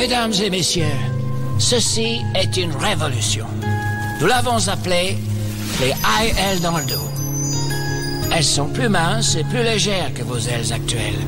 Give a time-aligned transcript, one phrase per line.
[0.00, 0.96] Mesdames et messieurs,
[1.58, 3.44] ceci est une révolution.
[4.18, 5.18] Nous l'avons appelée
[5.78, 7.06] les IL dans le dos.
[8.32, 11.20] Elles sont plus minces et plus légères que vos ailes actuelles.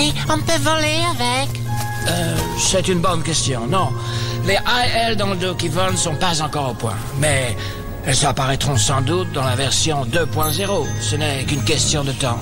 [0.00, 1.60] Et on peut voler avec?
[2.08, 3.66] Euh, c'est une bonne question.
[3.66, 3.90] Non,
[4.46, 6.96] les IL dans le dos qui volent ne sont pas encore au point.
[7.20, 7.54] Mais
[8.06, 10.86] elles apparaîtront sans doute dans la version 2.0.
[11.02, 12.38] Ce n'est qu'une question de temps.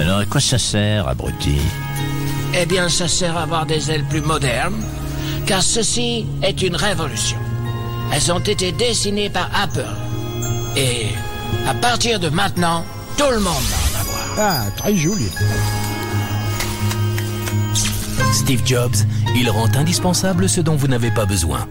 [0.00, 1.60] Alors, à quoi ça sert, abruti?
[2.54, 4.82] Eh bien, ça sert à avoir des ailes plus modernes,
[5.46, 7.38] car ceci est une révolution.
[8.12, 9.86] Elles ont été dessinées par Apple.
[10.76, 11.08] Et
[11.66, 12.84] à partir de maintenant,
[13.16, 14.26] tout le monde va en avoir.
[14.38, 15.28] Ah, très joli.
[18.32, 18.96] Steve Jobs,
[19.34, 21.66] il rend indispensable ce dont vous n'avez pas besoin.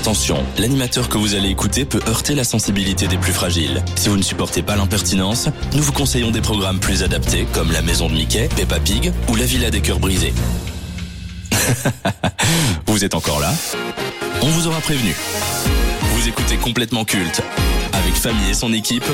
[0.00, 3.84] Attention, l'animateur que vous allez écouter peut heurter la sensibilité des plus fragiles.
[3.96, 7.82] Si vous ne supportez pas l'impertinence, nous vous conseillons des programmes plus adaptés comme La
[7.82, 10.32] Maison de Mickey, Peppa Pig ou La Villa des Cœurs Brisés.
[12.86, 13.52] vous êtes encore là?
[14.40, 15.14] On vous aura prévenu.
[16.14, 17.42] Vous écoutez complètement culte
[17.92, 19.04] avec Famille et son équipe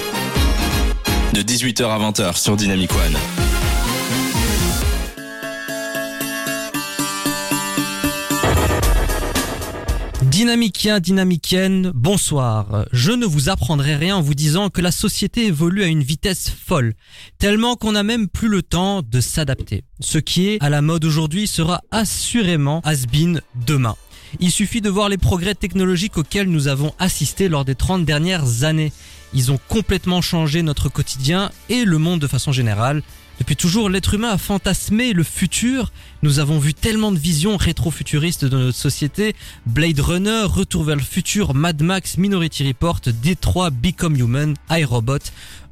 [1.33, 3.46] de 18h à 20h sur Dynamic One.
[10.37, 12.85] Dynamicien, dynamicienne, bonsoir.
[12.93, 16.51] Je ne vous apprendrai rien en vous disant que la société évolue à une vitesse
[16.51, 16.93] folle,
[17.39, 19.83] tellement qu'on n'a même plus le temps de s'adapter.
[20.01, 23.97] Ce qui est à la mode aujourd'hui sera assurément has-been demain.
[24.39, 28.63] Il suffit de voir les progrès technologiques auxquels nous avons assisté lors des 30 dernières
[28.65, 28.93] années.
[29.33, 33.03] Ils ont complètement changé notre quotidien et le monde de façon générale.
[33.39, 35.93] Depuis toujours, l'être humain a fantasmé le futur.
[36.23, 39.37] Nous avons vu tellement de visions rétro-futuristes de notre société.
[39.67, 45.19] Blade Runner, Retour vers le futur, Mad Max, Minority Report, Détroit, Become Human, iRobot.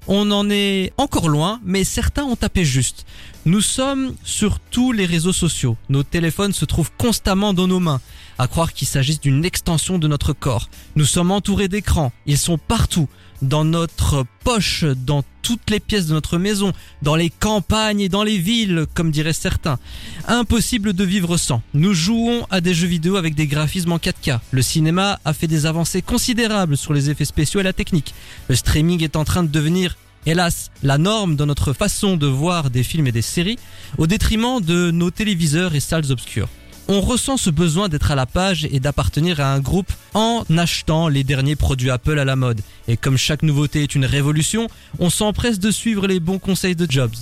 [0.06, 3.06] On en est encore loin, mais certains ont tapé juste.
[3.46, 5.78] Nous sommes sur tous les réseaux sociaux.
[5.88, 8.02] Nos téléphones se trouvent constamment dans nos mains.
[8.36, 10.68] À croire qu'il s'agisse d'une extension de notre corps.
[10.96, 12.12] Nous sommes entourés d'écrans.
[12.26, 13.08] Ils sont partout.
[13.44, 18.22] Dans notre poche, dans toutes les pièces de notre maison, dans les campagnes et dans
[18.22, 19.78] les villes, comme diraient certains.
[20.26, 21.60] Impossible de vivre sans.
[21.74, 24.40] Nous jouons à des jeux vidéo avec des graphismes en 4K.
[24.50, 28.14] Le cinéma a fait des avancées considérables sur les effets spéciaux et la technique.
[28.48, 32.70] Le streaming est en train de devenir hélas, la norme dans notre façon de voir
[32.70, 33.58] des films et des séries,
[33.98, 36.48] au détriment de nos téléviseurs et salles obscures.
[36.86, 41.08] On ressent ce besoin d'être à la page et d'appartenir à un groupe en achetant
[41.08, 42.60] les derniers produits Apple à la mode.
[42.88, 44.68] Et comme chaque nouveauté est une révolution,
[44.98, 47.14] on s'empresse de suivre les bons conseils de Jobs.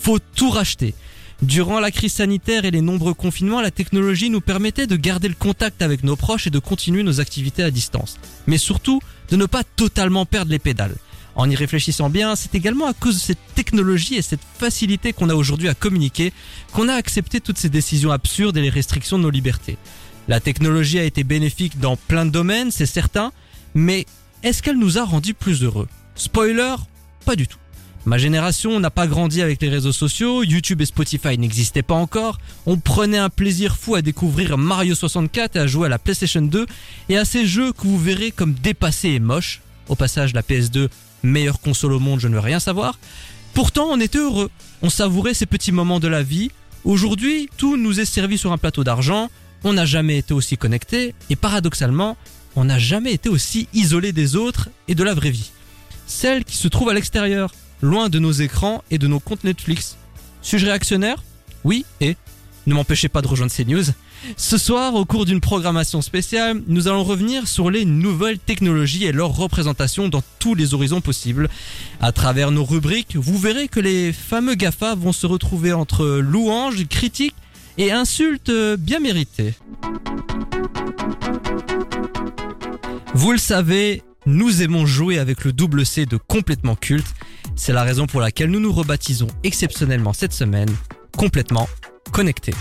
[0.00, 0.94] Faut tout racheter.
[1.40, 5.34] Durant la crise sanitaire et les nombreux confinements, la technologie nous permettait de garder le
[5.34, 8.18] contact avec nos proches et de continuer nos activités à distance.
[8.46, 10.96] Mais surtout, de ne pas totalement perdre les pédales.
[11.38, 15.30] En y réfléchissant bien, c'est également à cause de cette technologie et cette facilité qu'on
[15.30, 16.32] a aujourd'hui à communiquer
[16.72, 19.78] qu'on a accepté toutes ces décisions absurdes et les restrictions de nos libertés.
[20.26, 23.30] La technologie a été bénéfique dans plein de domaines, c'est certain,
[23.72, 24.04] mais
[24.42, 25.86] est-ce qu'elle nous a rendus plus heureux?
[26.16, 26.74] Spoiler,
[27.24, 27.58] pas du tout.
[28.04, 32.38] Ma génération n'a pas grandi avec les réseaux sociaux, YouTube et Spotify n'existaient pas encore,
[32.66, 36.42] on prenait un plaisir fou à découvrir Mario 64 et à jouer à la PlayStation
[36.42, 36.66] 2
[37.10, 39.60] et à ces jeux que vous verrez comme dépassés et moches.
[39.88, 40.88] Au passage, la PS2
[41.22, 42.98] meilleure console au monde, je ne veux rien savoir.
[43.54, 44.50] Pourtant, on était heureux.
[44.82, 46.50] On savourait ces petits moments de la vie.
[46.84, 49.30] Aujourd'hui, tout nous est servi sur un plateau d'argent.
[49.64, 51.14] On n'a jamais été aussi connecté.
[51.30, 52.16] Et paradoxalement,
[52.56, 55.50] on n'a jamais été aussi isolé des autres et de la vraie vie.
[56.06, 57.52] Celle qui se trouve à l'extérieur,
[57.82, 59.96] loin de nos écrans et de nos comptes Netflix.
[60.42, 61.22] Suis-je réactionnaire?
[61.64, 62.16] Oui, et
[62.66, 63.84] ne m'empêchez pas de rejoindre ces news.
[64.36, 69.12] Ce soir, au cours d'une programmation spéciale, nous allons revenir sur les nouvelles technologies et
[69.12, 71.48] leur représentation dans tous les horizons possibles.
[72.00, 76.86] À travers nos rubriques, vous verrez que les fameux GAFA vont se retrouver entre louanges,
[76.88, 77.34] critiques
[77.78, 79.54] et insultes bien méritées.
[83.14, 87.06] Vous le savez, nous aimons jouer avec le double C de complètement culte.
[87.56, 90.70] C'est la raison pour laquelle nous nous rebaptisons exceptionnellement cette semaine
[91.16, 91.68] complètement
[92.12, 92.54] connectés.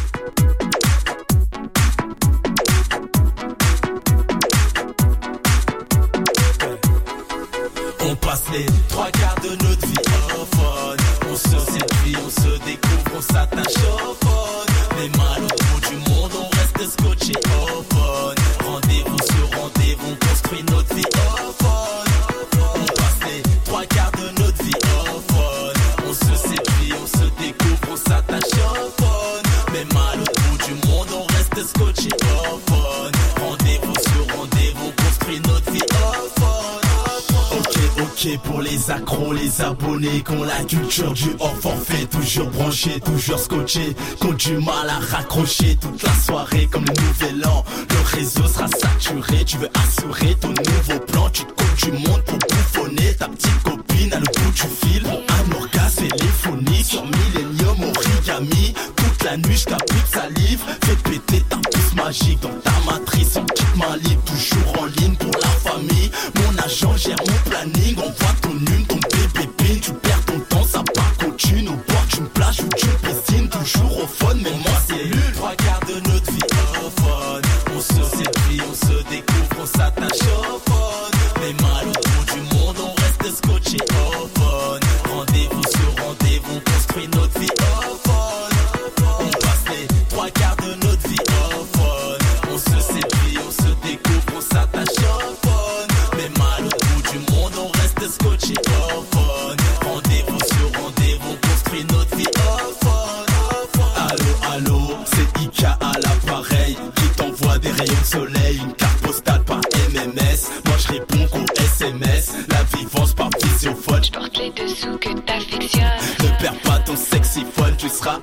[8.10, 9.96] On passe les trois quarts de notre vie
[10.40, 10.98] au phone.
[11.30, 14.68] On se séduit, on se découvre, on s'attache au phone.
[14.98, 18.36] Les mal au bout du monde, on reste scotché au phone.
[18.66, 22.48] Rendez-vous sur rendez-vous, on construit notre vie au phone.
[22.76, 26.08] On passe les trois quarts de notre vie au phone.
[26.08, 29.44] On se séduit, on se découvre, on s'attache au phone.
[29.74, 32.10] Mais mal au bout du monde, on reste scotché
[32.54, 32.67] au.
[38.44, 43.96] Pour les accros, les abonnés Qu'on la culture du hors forfait Toujours branché, toujours scotché
[44.20, 47.64] Qu'on du mal à raccrocher Toute la soirée comme le nouvel an.
[47.92, 51.30] Le réseau sera saturé Tu veux assurer ton nouveau plan.
[51.30, 55.06] Tu te coupes du monde pour bouffonner Ta petite copine à le bout du fil.
[55.06, 58.74] Un orgasme téléphonique Sur Millennium Origami.
[58.96, 63.38] Toute la nuit je de salive Fais péter ta puce magique Dans ta matrice.
[63.38, 66.10] En quitte ma libre Toujours en ligne pour la famille.
[66.36, 70.82] Mon agent gère mon planning Envoie ton une, ton pin Tu perds ton temps, ça
[70.96, 75.04] part continue Au bord d'une plage ou d'une piscine Toujours au fun, mais moi c'est
[75.04, 75.34] nul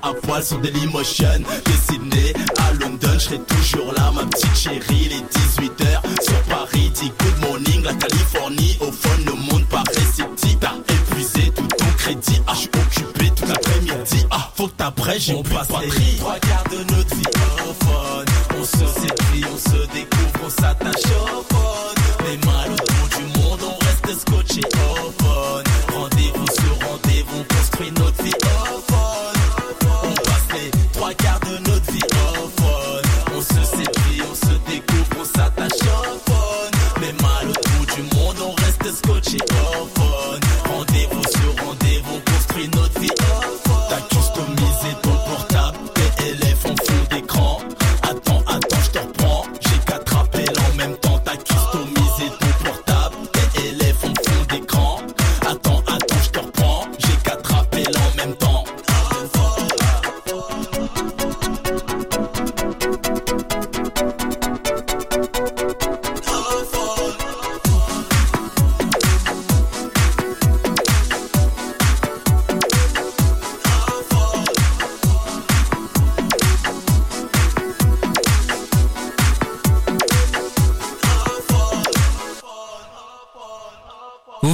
[0.03, 1.41] à poil sur Dailymotion.
[1.41, 5.09] De Sydney à London, je serai toujours là, ma petite chérie.
[5.09, 8.79] Les 18h sur Paris, dis good morning, la Californie.
[8.81, 10.59] Au fond, le monde paraît sceptique.
[10.61, 12.41] T'as épuisé tout ton crédit.
[12.47, 14.27] Ah, je suis occupé toute l'après-midi.
[14.31, 16.17] Ah, faut que t'apprêtes, j'ai plus de batterie.
[16.19, 17.23] Trois quarts de notre vie
[17.69, 18.25] au fun.
[18.59, 21.54] On se séduit, on se découvre, on s'attache au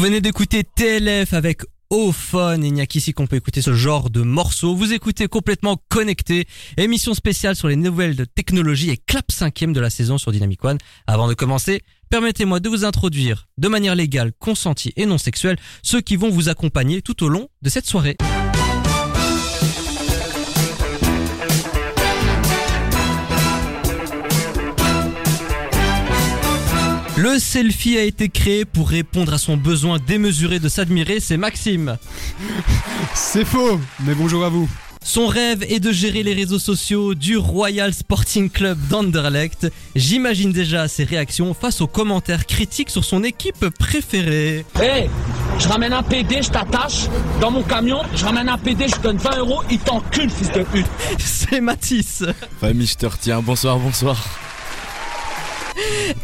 [0.00, 1.60] Vous venez d'écouter TLF avec
[1.90, 2.64] Ophone.
[2.64, 4.74] Il n'y a qu'ici qu'on peut écouter ce genre de morceau.
[4.74, 6.46] Vous écoutez complètement connecté.
[6.78, 10.64] Émission spéciale sur les nouvelles de technologie et clap cinquième de la saison sur Dynamic
[10.64, 10.78] One.
[11.06, 16.00] Avant de commencer, permettez-moi de vous introduire de manière légale, consentie et non sexuelle ceux
[16.00, 18.16] qui vont vous accompagner tout au long de cette soirée.
[27.20, 31.98] Le selfie a été créé pour répondre à son besoin démesuré de s'admirer, c'est Maxime.
[33.14, 34.66] C'est faux, mais bonjour à vous.
[35.04, 39.70] Son rêve est de gérer les réseaux sociaux du Royal Sporting Club d'Anderlecht.
[39.94, 44.64] J'imagine déjà ses réactions face aux commentaires critiques sur son équipe préférée.
[44.80, 45.10] Hey,
[45.58, 47.04] je ramène un PD, je t'attache
[47.38, 50.52] dans mon camion, je ramène un PD, je te donne 20 euros, il t'encule, fils
[50.52, 50.86] de pute.
[51.18, 52.24] C'est Mathis.
[52.58, 53.42] Famille, je te retiens.
[53.42, 54.16] Bonsoir, bonsoir.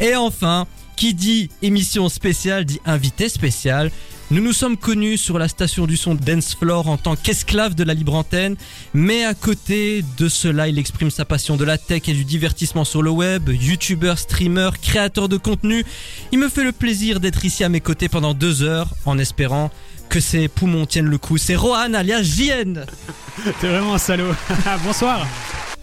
[0.00, 3.90] Et enfin, qui dit émission spéciale dit invité spécial.
[4.30, 7.84] Nous nous sommes connus sur la station du son Dance Floor en tant qu'esclave de
[7.84, 8.56] la libre antenne,
[8.92, 12.84] mais à côté de cela, il exprime sa passion de la tech et du divertissement
[12.84, 15.84] sur le web, youtubeur, streamer, créateur de contenu.
[16.32, 19.70] Il me fait le plaisir d'être ici à mes côtés pendant deux heures, en espérant
[20.08, 21.38] que ses poumons tiennent le coup.
[21.38, 22.84] C'est Rohan alias JN.
[23.60, 24.34] T'es vraiment un salaud.
[24.84, 25.24] Bonsoir.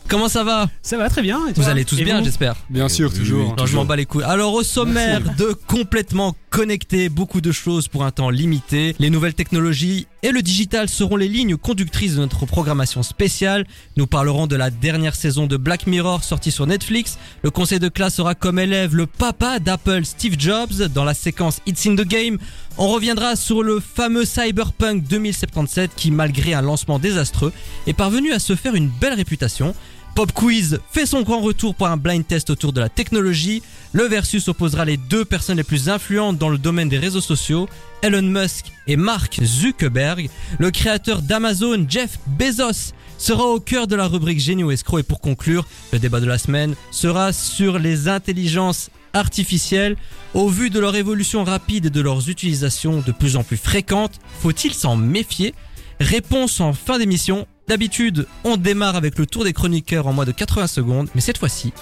[0.08, 0.70] Comment ça va?
[0.82, 1.40] Ça va très bien.
[1.48, 2.56] et Vous allez tous Et bien, j'espère.
[2.70, 3.56] Bien sûr, toujours.
[3.58, 4.24] Non, je m'en bats les couilles.
[4.24, 8.96] Alors, au sommaire de complètement connecté, beaucoup de choses pour un temps limité.
[9.00, 13.66] Les nouvelles technologies et le digital seront les lignes conductrices de notre programmation spéciale.
[13.98, 17.18] Nous parlerons de la dernière saison de Black Mirror sortie sur Netflix.
[17.42, 21.60] Le conseil de classe sera comme élève le papa d'Apple, Steve Jobs, dans la séquence
[21.66, 22.38] It's in the Game.
[22.78, 27.52] On reviendra sur le fameux Cyberpunk 2077 qui, malgré un lancement désastreux,
[27.88, 29.74] est parvenu à se faire une belle réputation.
[30.16, 33.64] Pop Quiz fait son grand retour pour un blind test autour de la technologie.
[33.94, 37.68] Le versus opposera les deux personnes les plus influentes dans le domaine des réseaux sociaux,
[38.04, 40.30] Elon Musk et Mark Zuckerberg.
[40.60, 45.00] Le créateur d'Amazon, Jeff Bezos, sera au cœur de la rubrique Génie ou escroc.
[45.00, 49.96] Et pour conclure, le débat de la semaine sera sur les intelligences artificielles,
[50.36, 54.20] au vu de leur évolution rapide et de leurs utilisations de plus en plus fréquentes,
[54.42, 55.54] faut-il s'en méfier?
[56.00, 57.48] Réponse en fin d'émission.
[57.68, 61.38] D'habitude, on démarre avec le tour des chroniqueurs en moins de 80 secondes, mais cette
[61.38, 61.74] fois-ci,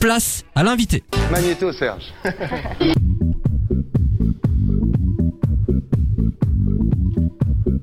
[0.00, 1.04] place à l'invité.
[1.30, 2.04] Magnéto, Serge.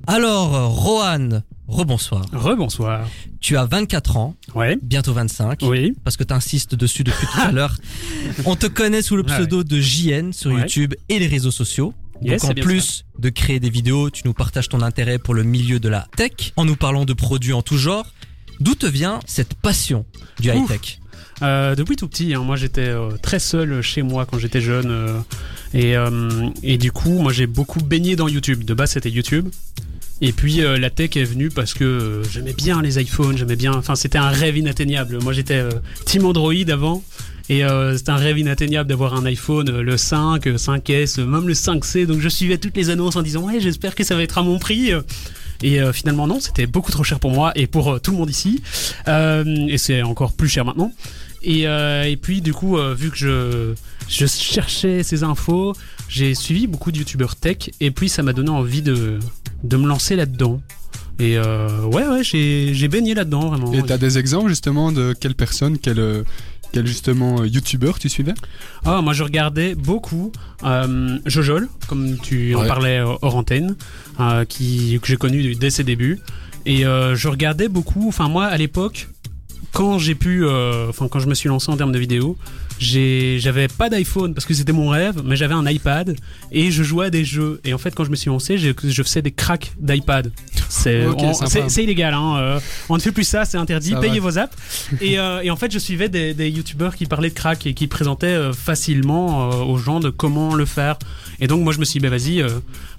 [0.07, 2.25] Alors, Rohan, rebonsoir.
[2.33, 3.07] Rebonsoir.
[3.39, 4.77] Tu as 24 ans, Ouais.
[4.81, 5.93] bientôt 25, Oui.
[6.03, 7.75] parce que tu insistes dessus depuis tout à l'heure.
[8.45, 10.61] On te connaît sous le Ah pseudo de JN sur Ouais.
[10.61, 11.93] YouTube et les réseaux sociaux.
[12.23, 15.43] Yes, Donc en plus de créer des vidéos, tu nous partages ton intérêt pour le
[15.43, 18.05] milieu de la tech en nous parlant de produits en tout genre.
[18.59, 20.05] D'où te vient cette passion
[20.39, 20.57] du Ouf.
[20.69, 20.99] high-tech?
[21.41, 24.89] Euh, depuis tout petit, hein, moi j'étais euh, très seul chez moi quand j'étais jeune.
[24.91, 25.19] euh,
[25.73, 25.95] et,
[26.61, 28.63] et du coup, moi j'ai beaucoup baigné dans YouTube.
[28.63, 29.49] De base, c'était YouTube.
[30.21, 33.73] Et puis la tech est venue parce que j'aimais bien les iPhones, j'aimais bien.
[33.73, 35.19] Enfin, c'était un rêve inatteignable.
[35.21, 35.61] Moi j'étais
[36.05, 37.03] Team Android avant.
[37.49, 41.25] Et euh, c'était un rêve inatteignable d'avoir un iPhone, euh, le 5, euh, 5S, euh,
[41.25, 42.05] même le 5C.
[42.05, 44.43] Donc je suivais toutes les annonces en disant ouais, j'espère que ça va être à
[44.43, 44.93] mon prix.
[44.93, 45.01] euh.
[45.61, 48.17] Et euh, finalement non, c'était beaucoup trop cher pour moi et pour euh, tout le
[48.17, 48.61] monde ici.
[49.07, 50.91] Euh, et c'est encore plus cher maintenant.
[51.41, 53.73] Et, euh, et puis du coup, euh, vu que je,
[54.09, 55.73] je cherchais ces infos,
[56.09, 59.19] j'ai suivi beaucoup de youtubeurs tech et puis ça m'a donné envie de,
[59.63, 60.61] de me lancer là-dedans.
[61.19, 63.71] Et euh, ouais, ouais, j'ai baigné là-dedans vraiment.
[63.73, 66.23] Et t'as des exemples justement de quelle personne, quel, euh,
[66.73, 68.33] quel justement euh, youtubeur tu suivais?
[68.83, 70.31] Ah, moi je regardais beaucoup
[70.65, 73.75] euh, Jojol, comme tu en parlais euh, hors antenne,
[74.19, 76.19] euh, qui, que j'ai connu dès ses débuts.
[76.65, 79.07] Et euh, je regardais beaucoup, enfin moi à l'époque,
[79.71, 80.45] quand j'ai pu,
[80.89, 84.45] enfin quand je me suis lancé en termes de vidéo, j'ai- j'avais pas d'iPhone parce
[84.45, 86.15] que c'était mon rêve, mais j'avais un iPad
[86.51, 87.59] et je jouais à des jeux.
[87.63, 90.31] Et en fait, quand je me suis lancé, j'ai- je faisais des cracks d'iPad.
[90.69, 91.49] C'est Ok, on- sympa.
[91.49, 93.91] c'est- c'est illégal, hein, euh, on ne fait plus ça, c'est interdit.
[93.91, 94.29] Ça Payez va.
[94.29, 94.55] vos apps.
[95.01, 97.73] Et, euh, et en fait, je suivais des, des youtubeurs qui parlaient de crack et
[97.73, 100.97] qui présentaient euh, facilement euh, aux gens de comment le faire.
[101.39, 102.49] Et donc, moi, je me suis dit, bah vas-y, euh,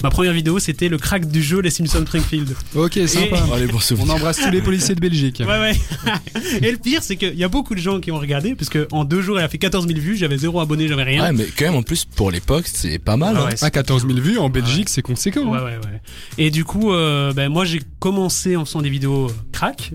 [0.03, 2.55] ma première vidéo, c'était le crack du jeu Les Simpsons Springfield.
[2.75, 3.37] Ok, sympa.
[3.37, 5.41] Et- Allez, bon On embrasse tous les policiers de Belgique.
[5.47, 5.73] Ouais, ouais.
[6.63, 8.87] et le pire, c'est qu'il y a beaucoup de gens qui ont regardé, parce que
[8.93, 11.25] en deux jours, il a fait 14 000 vues, j'avais zéro abonné, j'avais rien.
[11.25, 13.35] Ouais, mais quand même, en plus, pour l'époque, c'est pas mal.
[13.37, 13.45] Ah hein.
[13.47, 15.47] ouais, c'est- À 14 000 vues en Belgique, c'est conséquent.
[15.47, 15.65] Ouais, hein.
[15.65, 16.01] ouais, ouais.
[16.39, 19.91] Et du coup, euh, ben, moi, j'ai commencé en faisant des vidéos euh, crack.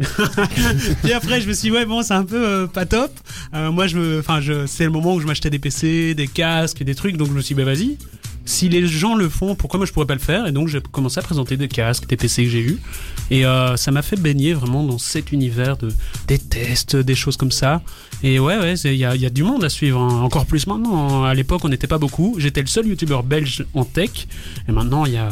[1.04, 3.12] Puis après, je me suis dit, ouais, bon, c'est un peu euh, pas top.
[3.54, 6.28] Euh, moi, je me, enfin, je, c'est le moment où je m'achetais des PC, des
[6.28, 7.16] casques, des trucs.
[7.16, 7.98] Donc, je me suis dit, bah, vas-y.
[8.44, 10.46] Si les gens le font, pourquoi moi je pourrais pas le faire?
[10.48, 12.80] Et donc, j'ai commencé à présenter des casques, des PC que j'ai eu.
[13.32, 15.90] Et euh, ça m'a fait baigner vraiment dans cet univers de
[16.28, 17.82] des tests, des choses comme ça.
[18.24, 20.00] Et ouais, ouais, il y a, il y a du monde à suivre.
[20.00, 20.22] hein.
[20.22, 21.24] Encore plus maintenant.
[21.24, 22.36] À l'époque, on n'était pas beaucoup.
[22.38, 24.28] J'étais le seul youtubeur belge en tech.
[24.68, 25.30] Et maintenant, il y a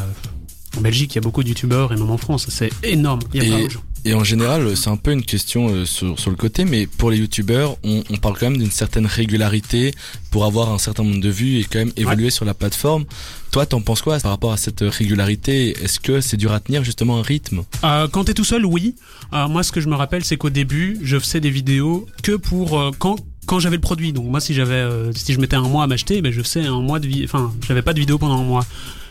[0.76, 3.20] en Belgique, il y a beaucoup de youtubeurs et même en France, c'est énorme.
[3.34, 3.80] Il y a Et- plein de gens.
[4.04, 7.10] Et en général, c'est un peu une question euh, sur, sur le côté, mais pour
[7.10, 9.92] les youtubeurs, on, on parle quand même d'une certaine régularité
[10.30, 13.04] pour avoir un certain nombre de vues et quand même évoluer sur la plateforme.
[13.50, 15.70] Toi, t'en penses quoi par rapport à cette régularité?
[15.82, 17.64] Est-ce que c'est dur à tenir justement un rythme?
[17.82, 18.94] Euh, quand t'es tout seul, oui.
[19.32, 22.32] Euh, moi, ce que je me rappelle, c'est qu'au début, je faisais des vidéos que
[22.36, 24.12] pour euh, quand j'avais le produit.
[24.12, 26.82] Donc moi, si j'avais, si je mettais un mois à m'acheter, ben je faisais un
[26.82, 27.24] mois de vie.
[27.24, 28.66] Enfin, j'avais pas de vidéo pendant un mois.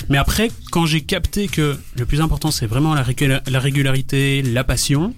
[0.10, 5.16] Mais après, quand j'ai capté que le plus important, c'est vraiment la régularité, la passion.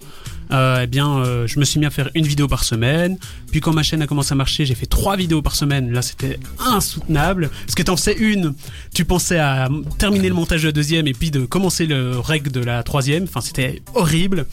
[0.52, 3.18] Euh, eh bien, euh, je me suis mis à faire une vidéo par semaine.
[3.52, 5.92] Puis quand ma chaîne a commencé à marcher, j'ai fait trois vidéos par semaine.
[5.92, 7.50] Là, c'était insoutenable.
[7.66, 8.54] Parce que t'en faisais une,
[8.94, 12.52] tu pensais à terminer le montage de la deuxième et puis de commencer le règle
[12.52, 13.24] de la troisième.
[13.24, 14.46] Enfin, c'était horrible.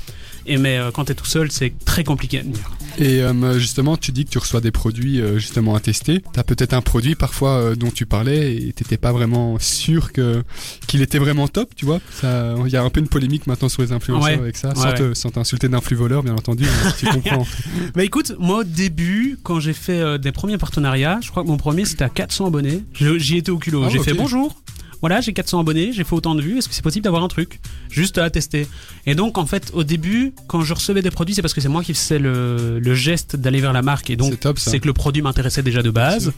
[0.46, 2.70] Et mais euh, quand t'es tout seul, c'est très compliqué à tenir.
[2.98, 6.22] Et euh, justement, tu dis que tu reçois des produits euh, justement à tester.
[6.32, 10.42] T'as peut-être un produit parfois euh, dont tu parlais et t'étais pas vraiment sûr que
[10.86, 12.00] qu'il était vraiment top, tu vois.
[12.22, 14.38] Il y a un peu une polémique maintenant sur les influenceurs Ouais.
[14.38, 15.14] avec ça, Ouais, sans, te- ouais.
[15.14, 16.64] sans t'insulter d'influx voleur, bien entendu.
[16.98, 17.46] tu comprends.
[17.94, 21.56] Bah écoute, moi au début, quand j'ai fait des premiers partenariats, je crois que mon
[21.58, 22.82] premier c'était à 400 abonnés.
[22.94, 23.82] J'y étais au culot.
[23.84, 24.56] Ah, j'ai fait bonjour.
[25.00, 26.58] Voilà, j'ai 400 abonnés, j'ai fait autant de vues.
[26.58, 27.60] Est-ce que c'est possible d'avoir un truc?
[27.90, 28.66] Juste à tester
[29.06, 31.68] Et donc en fait, au début, quand je recevais des produits, c'est parce que c'est
[31.68, 34.10] moi qui faisais le, le geste d'aller vers la marque.
[34.10, 36.32] Et donc c'est que le produit m'intéressait déjà de base.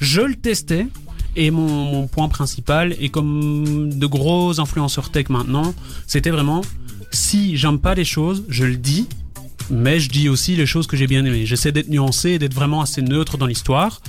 [0.00, 0.86] Je le testais.
[1.34, 5.74] Et mon, mon point principal, et comme de gros influenceurs tech maintenant,
[6.06, 6.60] c'était vraiment
[7.10, 9.06] si j'aime pas les choses, je le dis,
[9.70, 11.46] mais je dis aussi les choses que j'ai bien aimées.
[11.46, 14.00] J'essaie d'être nuancé et d'être vraiment assez neutre dans l'histoire.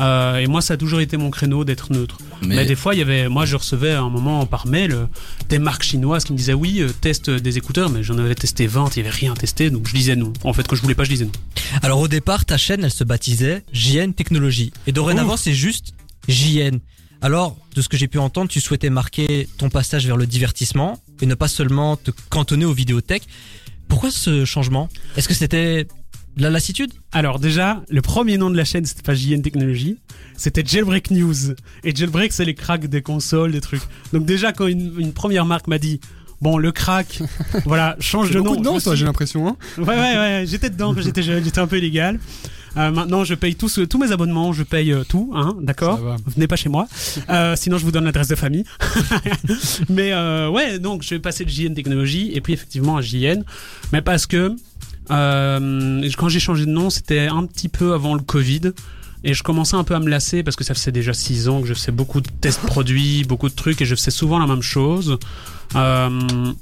[0.00, 2.18] Euh, et moi, ça a toujours été mon créneau d'être neutre.
[2.42, 2.56] Mais...
[2.56, 5.06] Mais- des fois, il y avait, moi, je recevais à un moment par mail euh,
[5.48, 8.66] des marques chinoises qui me disaient oui, euh, teste des écouteurs, mais j'en avais testé
[8.66, 10.32] 20, il y avait rien testé, donc je disais non.
[10.42, 11.32] En fait, quand je voulais pas, je disais non.
[11.82, 14.72] Alors au départ, ta chaîne, elle se baptisait JN Technologie.
[14.86, 15.94] Et dorénavant, c'est juste
[16.28, 16.78] JN.
[17.22, 21.00] Alors, de ce que j'ai pu entendre, tu souhaitais marquer ton passage vers le divertissement
[21.22, 23.26] et ne pas seulement te cantonner aux vidéothèques.
[23.88, 24.88] Pourquoi ce changement?
[25.16, 25.86] Est-ce que c'était
[26.36, 29.98] De la lassitude Alors déjà, le premier nom de la chaîne, c'était pas JN Technologies,
[30.36, 31.52] c'était Jailbreak News.
[31.84, 33.82] Et Jailbreak, c'est les cracks des consoles, des trucs.
[34.12, 36.00] Donc déjà, quand une, une première marque m'a dit,
[36.40, 37.22] bon, le crack,
[37.64, 38.60] voilà, change de beaucoup nom.
[38.60, 39.46] de noms, toi, j'ai l'impression.
[39.48, 42.18] Hein Ouais, ouais, ouais, j'étais dedans quand j'étais jeune, j'étais un peu illégal.
[42.76, 46.16] Euh, maintenant, je paye tous, tous mes abonnements, je paye euh, tout, hein, d'accord.
[46.34, 46.88] Venez pas chez moi,
[47.30, 48.64] euh, sinon je vous donne l'adresse de famille.
[49.88, 50.12] mais
[50.48, 53.44] ouais, donc je vais passer de JN Technologie et puis effectivement à JN,
[53.92, 54.56] mais parce que
[55.10, 58.72] euh, quand j'ai changé de nom, c'était un petit peu avant le Covid.
[59.26, 61.62] Et je commençais un peu à me lasser parce que ça faisait déjà 6 ans
[61.62, 64.46] que je faisais beaucoup de tests produits, beaucoup de trucs et je faisais souvent la
[64.46, 65.18] même chose.
[65.74, 66.52] Euh,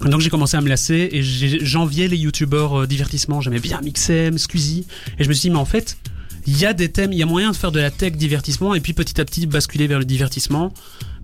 [0.00, 3.42] donc j'ai commencé à me lasser et j'enviais les youtubeurs euh, divertissement.
[3.42, 4.86] J'aimais bien Mixem, Squeezie.
[5.18, 5.98] Et je me suis dit, mais en fait,
[6.46, 8.74] il y a des thèmes, il y a moyen de faire de la tech divertissement
[8.74, 10.72] et puis petit à petit basculer vers le divertissement.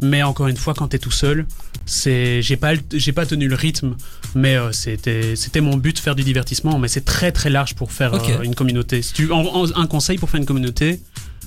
[0.00, 1.46] Mais encore une fois, quand t'es tout seul,
[1.86, 3.96] c'est, j'ai pas, j'ai pas tenu le rythme,
[4.34, 6.78] mais euh, c'était, c'était mon but de faire du divertissement.
[6.78, 9.02] Mais c'est très très large pour faire euh, une communauté.
[9.02, 11.00] Si tu, en- en- un conseil pour faire une communauté,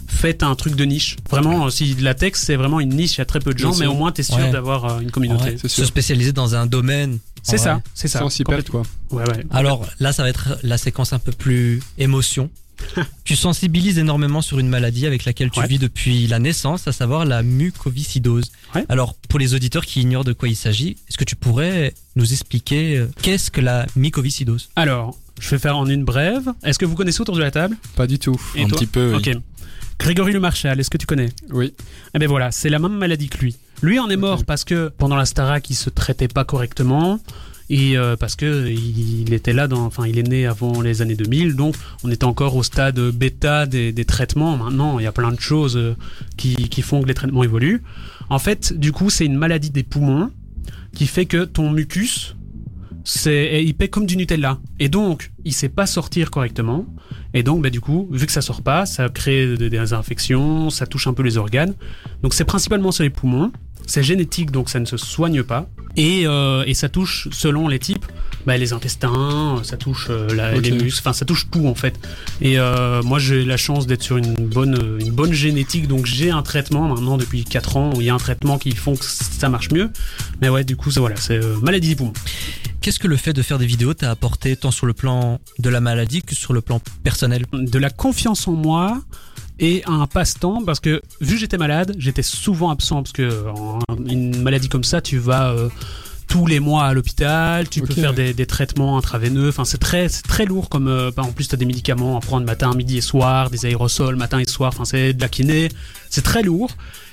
[0.08, 1.16] faites un truc de niche.
[1.30, 3.60] Vraiment, euh, si la tech c'est vraiment une niche, il y a très peu de
[3.60, 4.52] gens, mais au moins t'es sûr Ouais.
[4.52, 5.58] d'avoir une communauté.
[5.68, 7.20] Se spécialiser dans un domaine.
[7.44, 8.20] C'est ça, c'est ça.
[8.20, 8.82] Sans s'y perdre, quoi.
[9.12, 9.46] Ouais, ouais.
[9.52, 12.50] Alors là, ça va être la séquence un peu plus émotion.
[13.24, 15.68] Tu sensibilises énormément sur une maladie avec laquelle tu Ouais.
[15.68, 18.52] vis depuis la naissance, à savoir la mucoviscidose.
[18.74, 18.86] Ouais.
[18.90, 22.32] Alors, pour les auditeurs qui ignorent de quoi il s'agit, est-ce que tu pourrais nous
[22.34, 24.70] expliquer euh, qu'est-ce que la mucoviscidose?
[24.76, 26.50] Alors, je vais faire en une brève.
[26.64, 27.76] Est-ce que vous connaissez autour de la table?
[27.96, 28.40] Pas du tout.
[28.56, 29.32] Et Un petit peu, oui.
[29.34, 29.38] Ok.
[30.00, 31.30] Grégory Le Marchal, est-ce que tu connais?
[31.52, 31.74] Oui.
[32.14, 33.56] Eh ben voilà, c'est la même maladie que lui.
[33.82, 37.20] Lui en est mort parce que pendant la Starac, il se traitait pas correctement.
[37.70, 41.16] Et euh, parce que il était là, dans, enfin il est né avant les années
[41.16, 44.56] 2000, donc on était encore au stade bêta des, traitements.
[44.58, 45.96] Maintenant, il y a plein de choses euh,
[46.38, 47.82] qui, font que les traitements évoluent.
[48.30, 50.32] En fait, du coup, c'est une maladie des poumons
[50.94, 52.36] qui fait que ton mucus,
[53.04, 54.60] c'est, il paie comme du Nutella.
[54.80, 56.86] Et donc, il sait pas sortir correctement.
[57.34, 60.86] Et donc, bah, du coup, vu que ça sort pas, ça crée des infections, ça
[60.86, 61.74] touche un peu les organes.
[62.22, 63.52] Donc, c'est principalement sur les poumons.
[63.88, 65.68] C'est génétique, donc ça ne se soigne pas.
[65.98, 68.06] Et, euh, et ça touche, selon les types,
[68.46, 71.96] bah, les intestins, ça touche euh, la- les muscles, enfin, ça touche tout en fait.
[72.42, 76.06] Et euh, moi, j'ai la chance d'être sur une bonne, euh, une bonne génétique, donc
[76.06, 78.96] j'ai un traitement maintenant depuis 4 ans où il y a un traitement qui font
[78.96, 79.90] que ça marche mieux.
[80.42, 82.14] Mais ouais, du coup, ça, voilà, c'est euh, maladie des poumons.
[82.86, 85.70] Qu'est-ce que le fait de faire des vidéos t'a apporté tant sur le plan de
[85.72, 87.48] la maladie que sur le plan personnel?
[87.52, 89.02] De la confiance en moi
[89.58, 93.80] et un passe-temps parce que vu que j'étais malade, j'étais souvent absent parce que en
[94.06, 95.70] une maladie comme ça, tu vas euh,
[96.28, 98.18] tous les mois à l'hôpital, tu peux faire ouais.
[98.18, 101.48] des, des traitements intraveineux, enfin c'est très c'est très lourd comme euh, bah, en plus
[101.48, 104.72] tu as des médicaments à prendre matin, midi et soir, des aérosols matin et soir,
[104.72, 105.70] enfin c'est de la kiné,
[106.12, 106.70] c'est très lourd.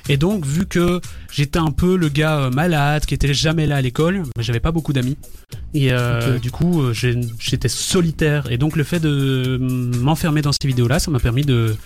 [0.08, 1.00] Et donc vu que
[1.32, 4.60] j'étais un peu le gars euh, malade qui était jamais là à l'école, mais j'avais
[4.60, 5.16] pas beaucoup d'amis.
[5.74, 8.50] Et euh, du coup, euh, j'ai- j'étais solitaire.
[8.50, 11.76] Et donc, le fait de m'enfermer dans ces vidéos-là, ça m'a permis de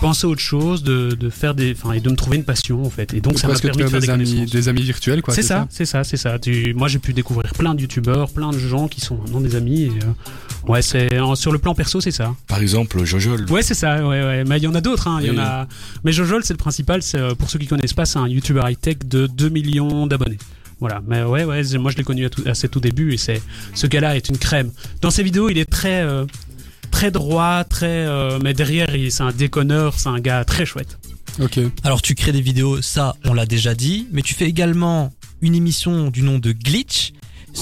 [0.00, 2.84] penser à autre chose, de, de faire des, enfin, et de me trouver une passion
[2.84, 3.14] en fait.
[3.14, 4.50] Et donc, ça m'a Presque permis de faire faire des des amis, connaissances.
[4.52, 5.34] des amis virtuels, quoi.
[5.34, 6.38] C'est ça, c'est ça, c'est ça.
[6.38, 9.54] Tu- moi, j'ai pu découvrir plein de youtubeurs, plein de gens qui sont maintenant des
[9.56, 9.82] amis.
[9.82, 10.12] Et, euh,
[10.68, 12.34] ouais, c'est en- sur le plan perso, c'est ça.
[12.46, 13.50] Par exemple, Jojol.
[13.50, 13.96] Ouais, c'est ça.
[14.06, 14.44] Ouais, ouais.
[14.44, 15.08] Mais il y en a d'autres.
[15.08, 15.18] Hein.
[15.20, 15.40] Il y en Oui.
[15.40, 15.66] a.
[16.04, 17.02] Mais Jojol, c'est le principal.
[17.02, 20.06] C'est euh, pour ceux qui connaissent pas, c'est un YouTuber high tech de 2 millions
[20.06, 20.38] d'abonnés.
[20.80, 21.00] Voilà.
[21.06, 21.62] Mais ouais, ouais.
[21.64, 23.40] c'est- Moi, je l'ai connu à, tout- à ses tout débuts et c'est
[23.74, 24.70] ce gars-là est une crème.
[25.00, 26.24] Dans ses vidéos, il est très euh,
[26.90, 27.86] très droit, très.
[28.06, 29.94] euh, mais derrière, il- c'est un déconneur.
[29.98, 30.98] C'est un gars très chouette.
[31.40, 31.58] Ok.
[31.82, 35.54] Alors tu crées des vidéos, ça on l'a déjà dit, mais tu fais également une
[35.54, 37.12] émission du nom de Glitch.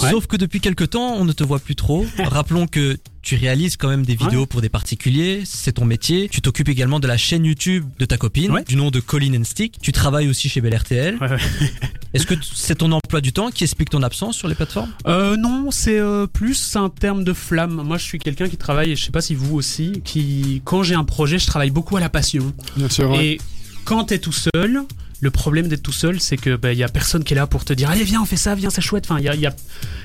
[0.02, 0.10] Ouais.
[0.10, 2.06] Sauf que depuis quelque temps, on ne te voit plus trop.
[2.18, 4.46] Rappelons que tu réalises quand même des vidéos Ouais.
[4.46, 6.28] pour des particuliers, c'est ton métier.
[6.30, 8.64] Tu t'occupes également de la chaîne YouTube de ta copine, Ouais.
[8.64, 9.78] du nom de Colin and Stick.
[9.82, 11.18] Tu travailles aussi chez Bel RTL.
[11.20, 11.36] Ouais, ouais.
[12.14, 14.90] Est-ce que c'est ton emploi du temps qui explique ton absence sur les plateformes?
[15.06, 17.82] Euh, non, c'est euh, plus un terme de flamme.
[17.84, 20.82] Moi, je suis quelqu'un qui travaille, et je sais pas si vous aussi, qui, quand
[20.82, 22.52] j'ai un projet, je travaille beaucoup à la passion.
[22.76, 23.10] Bien sûr.
[23.10, 23.26] ouais.
[23.26, 23.40] Et
[23.84, 24.82] quand t'es tout seul,
[25.20, 27.64] le problème d'être tout seul, c'est que bah, y a personne qui est là pour
[27.64, 29.04] te dire allez viens on fait ça, viens c'est chouette.
[29.06, 29.54] Enfin il y a, y, a,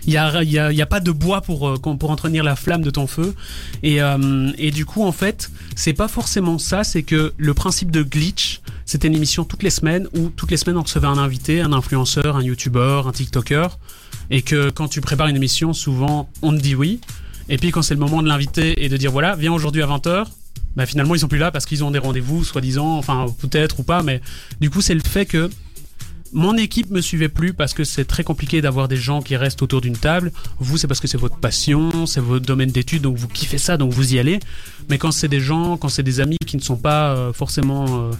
[0.08, 2.89] y, a, y, y a pas de bois pour euh, pour entretenir la flamme de
[2.89, 3.34] ton feu.
[3.82, 7.91] Et euh, et du coup en fait c'est pas forcément ça, c'est que le principe
[7.91, 11.17] de glitch, c'était une émission toutes les semaines où toutes les semaines on recevait un
[11.17, 13.78] invité, un influenceur, un youtubeur, un tiktoker,
[14.30, 16.99] et que quand tu prépares une émission, souvent on te dit oui.
[17.47, 19.88] Et puis quand c'est le moment de l'inviter et de dire voilà viens aujourd'hui à
[19.88, 20.25] 20h
[20.75, 23.83] bah finalement ils sont plus là parce qu'ils ont des rendez-vous soi-disant enfin peut-être ou
[23.83, 24.21] pas mais
[24.59, 25.49] du coup c'est le fait que
[26.35, 29.61] mon équipe me suivait plus parce que c'est très compliqué d'avoir des gens qui restent
[29.61, 30.33] autour d'une table.
[30.59, 33.77] Vous, c'est parce que c'est votre passion, c'est votre domaine d'études, donc vous kiffez ça,
[33.77, 34.41] donc vous y allez.
[34.89, 37.85] Mais quand c'est des gens, quand c'est des amis qui ne sont pas euh, forcément
[37.88, 38.11] euh,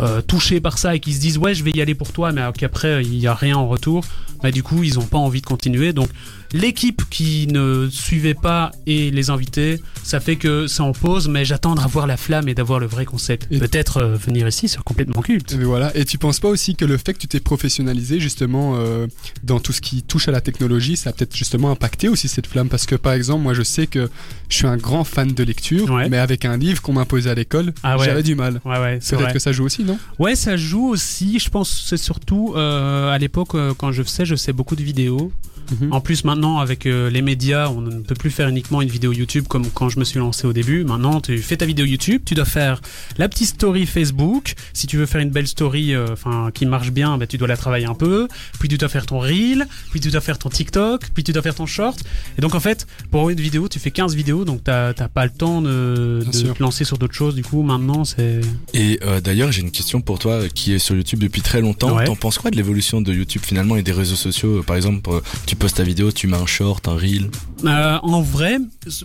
[0.00, 2.30] euh, touchés par ça et qui se disent ouais, je vais y aller pour toi,
[2.30, 4.04] mais qu'après il n'y a rien en retour,
[4.42, 5.94] bah du coup ils ont pas envie de continuer.
[5.94, 6.10] Donc
[6.56, 11.44] l'équipe qui ne suivait pas et les invités, ça fait que c'est en pause, mais
[11.44, 13.48] j'attends d'avoir la flamme et d'avoir le vrai concept.
[13.58, 15.52] Peut-être euh, venir ici sur complètement culte.
[15.52, 15.96] Et voilà.
[15.96, 19.06] Et tu penses pas aussi que le fait que tu t'es professionnalisé justement euh,
[19.44, 22.46] dans tout ce qui touche à la technologie, ça a peut-être justement impacté aussi cette
[22.46, 22.68] flamme?
[22.68, 24.08] Parce que par exemple, moi je sais que
[24.48, 26.08] je suis un grand fan de lecture, Ouais.
[26.08, 28.04] mais avec un livre qu'on m'imposait à l'école, Ah ouais.
[28.04, 28.60] j'avais du mal.
[28.64, 29.32] Ouais, ouais, c'est Peut-être vrai.
[29.34, 29.98] que ça joue aussi, non?
[30.18, 31.38] Ouais, ça joue aussi.
[31.38, 34.82] Je pense que c'est surtout euh, à l'époque quand je faisais, je faisais beaucoup de
[34.82, 35.32] vidéos.
[35.70, 35.92] Mhm.
[35.92, 39.12] En plus, maintenant, avec euh, les médias, on ne peut plus faire uniquement une vidéo
[39.12, 40.84] YouTube comme quand je me suis lancé au début.
[40.84, 42.80] Maintenant, tu fais ta vidéo YouTube, tu dois faire
[43.18, 44.54] la petite story Facebook.
[44.72, 47.48] Si tu veux faire une belle story, euh, enfin qui marche bien, bah, tu dois
[47.48, 48.28] la travailler un peu.
[48.58, 51.42] Puis tu dois faire ton reel, puis tu dois faire ton TikTok, puis tu dois
[51.42, 52.02] faire ton short.
[52.38, 55.24] Et donc en fait, pour une vidéo, tu fais 15 vidéos, donc t'as t'as pas
[55.24, 57.34] le temps de, de te lancer sur d'autres choses.
[57.34, 58.40] Du coup, maintenant, c'est
[58.74, 61.96] Et euh, d'ailleurs, j'ai une question pour toi qui est sur YouTube depuis très longtemps.
[61.96, 62.04] Ouais.
[62.04, 65.10] T'en penses quoi de l'évolution de YouTube finalement et des réseaux sociaux Par exemple,
[65.56, 67.30] tu postes ta vidéo, tu mets un short, un reel.
[67.64, 68.58] Euh, en vrai,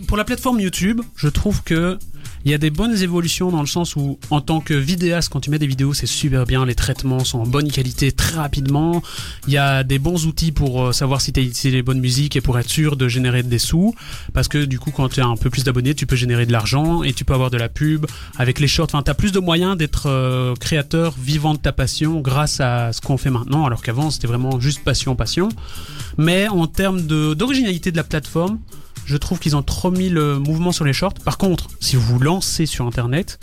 [0.06, 1.98] pour la plateforme YouTube, je trouve que
[2.44, 5.40] il y a des bonnes évolutions dans le sens où, en tant que vidéaste, quand
[5.40, 9.02] tu mets des vidéos, c'est super bien, les traitements sont en bonne qualité très rapidement.
[9.46, 12.00] Il y a des bons outils pour euh, savoir si tu as utilisé les bonnes
[12.00, 13.94] musiques et pour être sûr de générer des sous.
[14.32, 16.52] Parce que du coup, quand tu as un peu plus d'abonnés, tu peux générer de
[16.52, 18.06] l'argent et tu peux avoir de la pub
[18.38, 18.88] avec les shorts.
[18.90, 22.92] Enfin, tu as plus de moyens d'être euh, créateur vivant de ta passion grâce à
[22.92, 25.48] ce qu'on fait maintenant, alors qu'avant, c'était vraiment juste passion, passion.
[26.18, 28.58] Mais en termes d'originalité de la plateforme,
[29.04, 31.14] je trouve qu'ils ont trop mis le mouvement sur les shorts.
[31.24, 33.38] Par contre, si vous vous lancez sur Internet,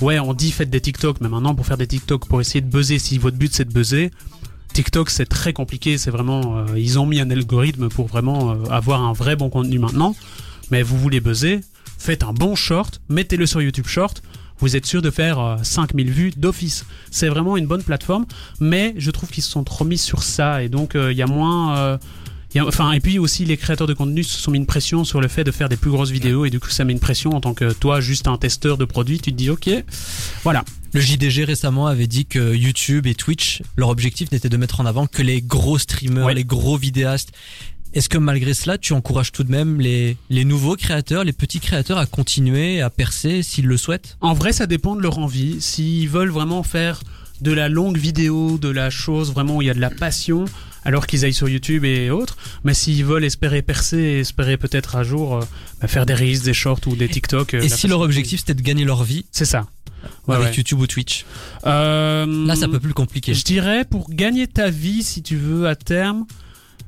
[0.00, 2.70] ouais, on dit faites des TikTok, mais maintenant pour faire des TikTok, pour essayer de
[2.70, 4.10] buzzer, si votre but c'est de buzzer,
[4.72, 5.98] TikTok c'est très compliqué.
[5.98, 9.50] C'est vraiment, euh, ils ont mis un algorithme pour vraiment euh, avoir un vrai bon
[9.50, 10.14] contenu maintenant.
[10.70, 11.60] Mais vous voulez buzzer,
[11.98, 14.22] faites un bon short, mettez-le sur YouTube Short.
[14.60, 16.84] Vous êtes sûr de faire euh, 5000 vues d'office.
[17.10, 18.26] C'est vraiment une bonne plateforme,
[18.60, 21.22] mais je trouve qu'ils se sont trop mis sur ça et donc euh, il y
[21.22, 21.98] a moins.
[22.58, 25.20] A- enfin, et puis aussi, les créateurs de contenu se sont mis une pression sur
[25.20, 27.30] le fait de faire des plus grosses vidéos, et du coup, ça met une pression
[27.30, 29.20] en tant que toi, juste un testeur de produits.
[29.20, 29.70] Tu te dis, ok,
[30.42, 30.64] voilà.
[30.92, 34.86] Le JDG récemment avait dit que YouTube et Twitch, leur objectif n'était de mettre en
[34.86, 36.34] avant que les gros streamers, Ouais.
[36.34, 37.30] les gros vidéastes.
[37.92, 41.58] Est-ce que malgré cela, tu encourages tout de même les, les nouveaux créateurs, les petits
[41.60, 44.16] créateurs à continuer à percer s'ils le souhaitent?
[44.20, 45.60] En vrai, ça dépend de leur envie.
[45.60, 47.00] S'ils veulent vraiment faire
[47.40, 50.44] de la longue vidéo, de la chose vraiment où il y a de la passion,
[50.84, 52.36] alors qu'ils aillent sur YouTube et autres.
[52.64, 55.40] Mais s'ils veulent espérer percer et espérer peut-être un jour euh,
[55.80, 57.54] bah, faire des reels, des shorts ou des TikTok.
[57.54, 59.66] euh, Et si leur objectif c'était de gagner leur vie C'est ça.
[60.26, 60.54] Ouais, avec ouais.
[60.56, 61.26] YouTube ou Twitch
[61.66, 63.34] Euh, Là, c'est un peu plus compliqué.
[63.34, 66.24] Je dirais pour gagner ta vie, si tu veux, à terme,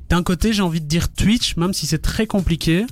[0.08, 2.84] d'un côté, j'ai envie de dire Twitch, même si c'est très compliqué,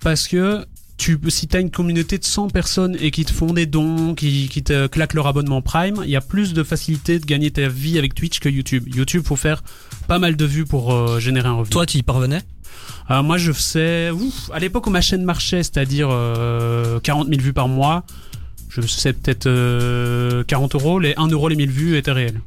[0.00, 0.64] parce que
[0.96, 4.14] tu, si tu as une communauté de 100 personnes et qui te font des dons,
[4.14, 7.50] qui, qui te claquent leur abonnement Prime, il y a plus de facilité de gagner
[7.50, 8.84] ta vie avec Twitch que YouTube.
[8.94, 9.62] YouTube, faut faire
[10.06, 11.70] pas mal de vues pour euh, générer un revenu.
[11.70, 12.42] Toi, tu y parvenais
[13.10, 17.40] Euh, moi, je faisais, ouf, à l'époque où ma chaîne marchait, c'est-à-dire euh, 40 000
[17.40, 18.04] vues par mois,
[18.68, 22.40] je faisais peut-être euh, 40 euros, les 1 euro les 1000 vues étaient réels.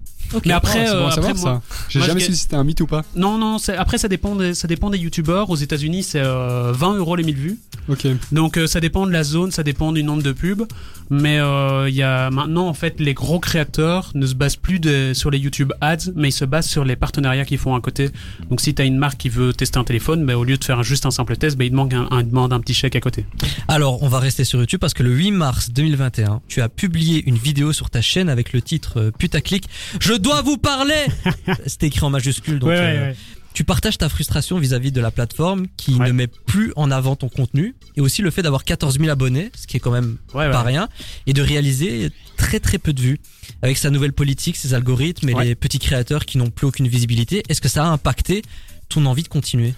[0.46, 1.86] Mais après, Oh, bon euh, après savoir, moi, ça.
[1.90, 3.04] J'ai jamais su si c'était un mythe ou pas.
[3.16, 5.50] Non, non, après ça dépend des, ça dépend des youtubeurs.
[5.50, 7.60] Aux États-Unis, c'est euh, 20 euros les 1000 vues.
[7.88, 8.08] Ok.
[8.32, 10.64] Donc euh, ça dépend de la zone, ça dépend du nombre de pubs.
[11.12, 14.80] Mais euh, il y a maintenant en fait les gros créateurs ne se basent plus
[14.80, 17.82] de- sur les YouTube ads, mais ils se basent sur les partenariats qu'ils font à
[17.82, 18.12] côté.
[18.52, 20.64] Donc si tu as une marque qui veut tester un téléphone, bah, au lieu de
[20.64, 22.96] faire juste un simple test, bah, il demande un, un- il demande un petit chèque
[22.96, 23.26] à côté.
[23.68, 27.24] Alors, on va rester sur YouTube parce que le 8 mars 2021, tu as publié
[27.26, 29.68] une vidéo sur ta chaîne avec le titre euh, Putaclic.
[30.00, 31.06] Je dois vous parler.
[31.68, 33.16] C'était écrit en majuscule, donc Ouais, ouais, euh, ouais.
[33.54, 37.30] tu partages ta frustration vis-à-vis de la plateforme qui ne met plus en avant ton
[37.30, 40.18] contenu et aussi le fait d'avoir 14 000 abonnés, ce qui est quand même
[40.52, 40.88] pas rien,
[41.28, 43.20] et de réaliser très très peu de vues
[43.62, 47.44] avec sa nouvelle politique, ses algorithmes et les petits créateurs qui n'ont plus aucune visibilité.
[47.50, 48.44] Est-ce que ça a impacté
[48.88, 49.74] ton envie de continuer?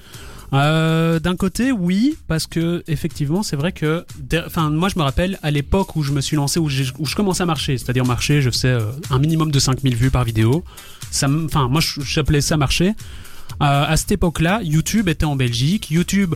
[0.53, 4.05] Euh, D'un côté, oui, parce que effectivement, c'est vrai que,
[4.45, 7.43] enfin, moi, je me rappelle à l'époque où je me suis lancé, où, je commençais
[7.43, 10.63] à marcher, c'est-à-dire marcher, je faisais euh, un minimum de 5000 vues par vidéo.
[11.09, 12.89] Enfin, moi, j'appelais ça marcher.
[12.89, 12.93] Euh,
[13.59, 15.91] à cette époque-là, YouTube était en Belgique.
[15.91, 16.35] YouTube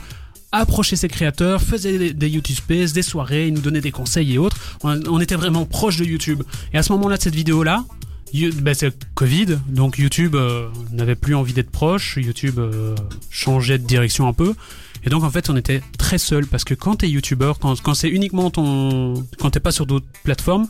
[0.52, 4.38] approchait ses créateurs, faisait des, YouTube Space, des soirées, il nous donnait des conseils et
[4.38, 4.58] autres.
[4.84, 6.44] On, on était vraiment proche de YouTube.
[6.74, 7.84] Et à ce moment-là de cette vidéo-là,
[8.34, 12.94] Ben, c'est Covid, donc YouTube euh, n'avait plus envie d'être proche, YouTube euh,
[13.30, 14.54] changeait de direction un peu,
[15.06, 17.94] et donc en fait on était très seul parce que quand t'es YouTuber, quand, quand
[17.94, 20.68] c'est uniquement ton, quand t'es pas sur d'autres plateformes,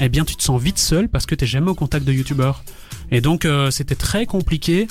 [0.00, 2.62] eh bien tu te sens vite seul parce que t'es jamais au contact de YouTubeurs,
[3.10, 4.86] et donc euh, c'était très compliqué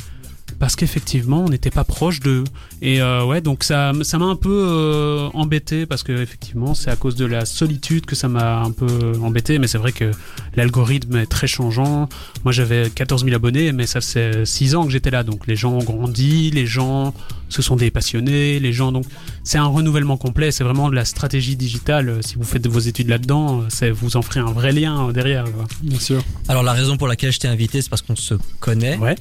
[0.59, 2.43] parce qu'effectivement, on n'était pas proche d'eux.
[2.81, 6.89] Et euh, ouais, donc ça, ça m'a un peu euh, embêté parce que effectivement, c'est
[6.89, 9.59] à cause de la solitude que ça m'a un peu embêté.
[9.59, 10.11] Mais c'est vrai que
[10.55, 12.09] l'algorithme est très changeant.
[12.43, 15.23] Moi, j'avais 14 000 abonnés, mais ça fait 6 ans que j'étais là.
[15.23, 17.13] Donc les gens ont grandi, les gens
[17.49, 18.91] se sont des passionnés, les gens.
[18.91, 19.05] Donc
[19.43, 20.51] c'est un renouvellement complet.
[20.51, 22.19] C'est vraiment de la stratégie digitale.
[22.21, 25.45] Si vous faites vos études là-dedans, vous en ferez un vrai lien euh, derrière.
[25.45, 25.65] quoi.
[25.81, 26.23] Bien sûr.
[26.47, 28.97] Alors la raison pour laquelle je t'ai invité, c'est parce qu'on se connaît.
[28.97, 29.15] Ouais.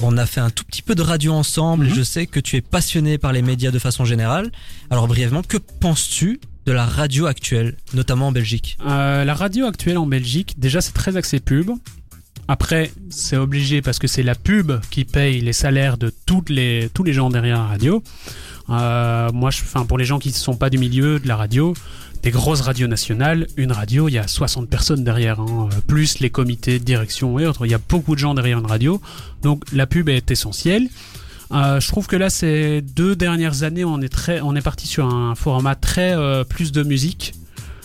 [0.00, 1.86] On a fait un tout petit peu de radio ensemble.
[1.86, 1.94] Mhm.
[1.94, 4.50] Je sais que tu es passionné par les médias de façon générale.
[4.90, 8.78] Alors brièvement, que penses-tu de la radio actuelle, notamment en Belgique?
[8.86, 11.70] Euh, la radio actuelle en Belgique, déjà c'est très axé pub.
[12.46, 16.90] Après, c'est obligé parce que c'est la pub qui paye les salaires de toutes les,
[16.92, 18.02] tous les gens derrière la radio.
[18.70, 21.36] Euh, moi, je, enfin, pour les gens qui ne sont pas du milieu de la
[21.36, 21.74] radio,
[22.24, 26.20] des grosses radios nationales, une radio, il y a 60 personnes derrière, hein, euh, plus
[26.20, 27.66] les comités de direction et autres.
[27.66, 28.98] Il y a beaucoup de gens derrière une radio.
[29.42, 30.88] Donc la pub est essentielle.
[31.52, 34.86] Euh, je trouve que là, ces deux dernières années, on est très, on est parti
[34.86, 37.34] sur un format très euh, plus de musique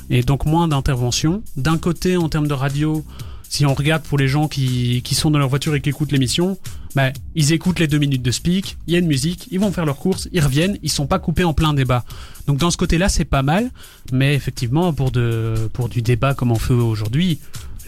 [0.09, 1.43] et donc moins d'intervention.
[1.57, 3.03] D'un côté, en termes de radio,
[3.49, 6.11] si on regarde pour les gens qui, qui sont dans leur voiture et qui écoutent
[6.11, 6.57] l'émission,
[6.95, 9.71] bah, ils écoutent les deux minutes de speak, il y a une musique, ils vont
[9.71, 12.05] faire leurs courses, ils reviennent, ils sont pas coupés en plein débat.
[12.45, 13.71] Donc dans ce côté-là, c'est pas mal,
[14.13, 17.39] mais effectivement, pour, de, pour du débat comme on fait aujourd'hui,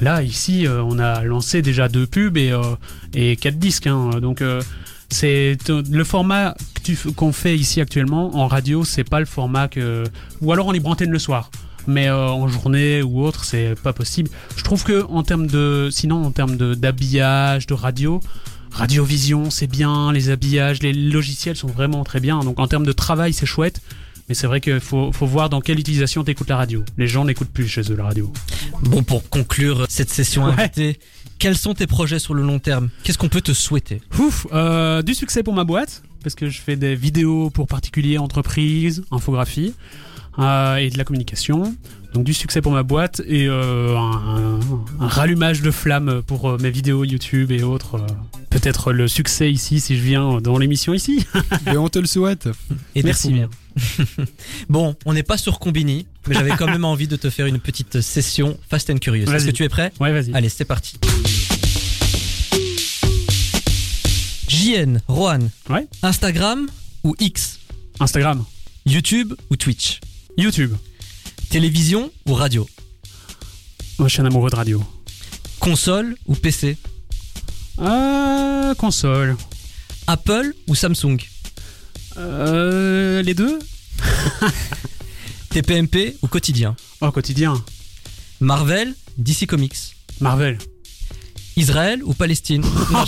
[0.01, 2.61] là, ici, euh, on a lancé déjà deux pubs et, euh,
[3.13, 3.87] et quatre disques.
[3.87, 4.19] hein.
[4.19, 4.61] donc euh,
[5.09, 6.55] c'est le format
[7.15, 10.05] qu'on fait ici actuellement en radio, c'est pas le format que.
[10.41, 11.51] Ou alors en libre antenne le soir.
[11.87, 14.29] Mais euh, en journée ou autre, c'est pas possible.
[14.55, 18.19] Je trouve que en termes de, sinon en termes de d'habillage, de radio,
[18.71, 22.39] radiovision c'est bien, les habillages, les logiciels sont vraiment très bien.
[22.39, 23.81] Donc en termes de travail c'est chouette.
[24.29, 26.85] Mais c'est vrai qu'il faut, faut voir dans quelle utilisation t'écoutes la radio.
[26.97, 28.31] Les gens n'écoutent plus chez eux la radio.
[28.83, 30.53] Bon, pour conclure cette session Ouais.
[30.57, 30.99] invitée,
[31.37, 32.89] quels sont tes projets sur le long terme?
[33.03, 34.01] Qu'est-ce qu'on peut te souhaiter?
[34.19, 38.19] Ouf, euh, du succès pour ma boîte, parce que je fais des vidéos pour particuliers,
[38.19, 39.73] entreprises, infographie
[40.39, 41.75] euh, et de la communication.
[42.13, 44.59] Donc du succès pour ma boîte et euh, un,
[44.99, 47.95] un rallumage de flamme pour euh, mes vidéos YouTube et autres.
[47.95, 48.05] euh.
[48.49, 51.25] Peut-être le succès ici si je viens dans l'émission ici.
[51.73, 52.49] Et on te le souhaite.
[52.95, 53.49] Et Merci bien.
[54.69, 57.59] bon, on n'est pas sur Combini, mais j'avais quand même envie de te faire une
[57.61, 59.31] petite session Fast and Curious.
[59.31, 59.93] Est-ce que tu es prêt?
[60.01, 60.33] Ouais, vas-y.
[60.35, 60.97] Allez, c'est parti.
[64.49, 65.39] JN, Rohan.
[65.69, 65.87] Ouais.
[66.03, 66.67] Instagram
[67.05, 67.59] ou X?
[68.01, 68.43] Instagram.
[68.85, 70.01] YouTube ou Twitch?
[70.37, 70.73] YouTube.
[71.49, 72.67] Télévision ou radio?
[73.99, 74.83] Moi je suis un amoureux de radio.
[75.59, 76.77] Console ou PC
[77.79, 79.35] Euh, console.
[80.07, 81.17] Apple ou Samsung?
[82.17, 83.59] Euh, les deux
[85.49, 86.75] TPMP ou quotidien?
[87.01, 87.61] Oh, quotidien.
[88.39, 90.57] Marvel, DC Comics Marvel.
[91.57, 92.61] Israël ou Palestine
[92.91, 93.05] Non.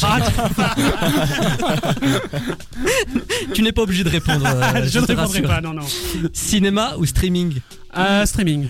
[3.54, 4.46] Tu n'es pas obligé de répondre.
[4.46, 5.48] euh, je ne te répondrai rassure.
[5.48, 5.86] pas, non, non.
[6.34, 7.60] Cinéma ou streaming
[7.98, 8.68] Euh, streaming.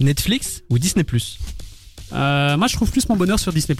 [0.00, 1.04] Netflix ou Disney
[2.12, 3.76] Euh, moi je trouve plus mon bonheur sur Disney+.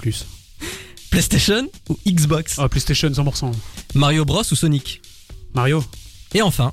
[1.11, 3.53] PlayStation ou Xbox Oh, PlayStation 100%.
[3.95, 5.01] Mario Bros ou Sonic
[5.55, 5.85] Mario.
[6.35, 6.73] Et enfin,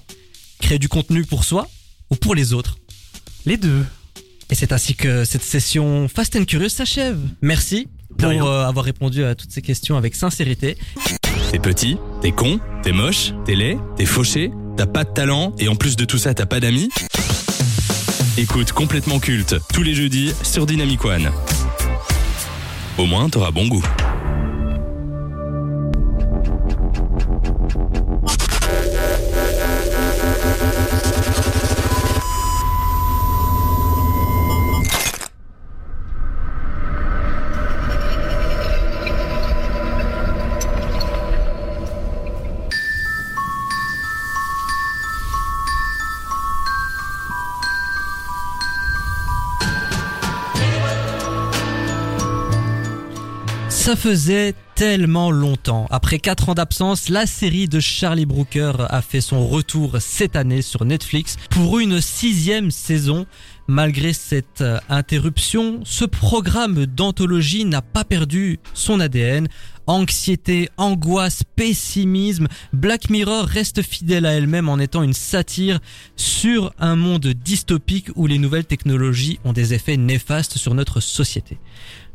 [0.59, 1.67] créer du contenu pour soi
[2.09, 2.77] ou pour les autres
[3.45, 3.85] Les deux.
[4.49, 7.19] Et c'est ainsi que cette session Fast and Curious s'achève.
[7.41, 8.45] Merci pour rien.
[8.45, 10.77] euh, avoir répondu à toutes ces questions avec sincérité.
[11.51, 15.67] T'es petit, t'es con, t'es moche, t'es laid, t'es fauché, t'as pas de talent et
[15.67, 16.89] en plus de tout ça t'as pas d'amis
[18.37, 21.29] Écoute complètement culte tous les jeudis sur Dynamic One.
[22.97, 23.83] Au moins t'auras bon goût.
[54.01, 55.85] Faisait tellement longtemps.
[55.91, 60.63] Après 4 ans d'absence, la série de Charlie Brooker a fait son retour cette année
[60.63, 63.27] sur Netflix pour une sixième saison.
[63.67, 69.47] Malgré cette euh, interruption, ce programme d'anthologie n'a pas perdu son ADN.
[69.87, 75.79] Anxiété, angoisse, pessimisme, Black Mirror reste fidèle à elle-même en étant une satire
[76.15, 81.57] sur un monde dystopique où les nouvelles technologies ont des effets néfastes sur notre société.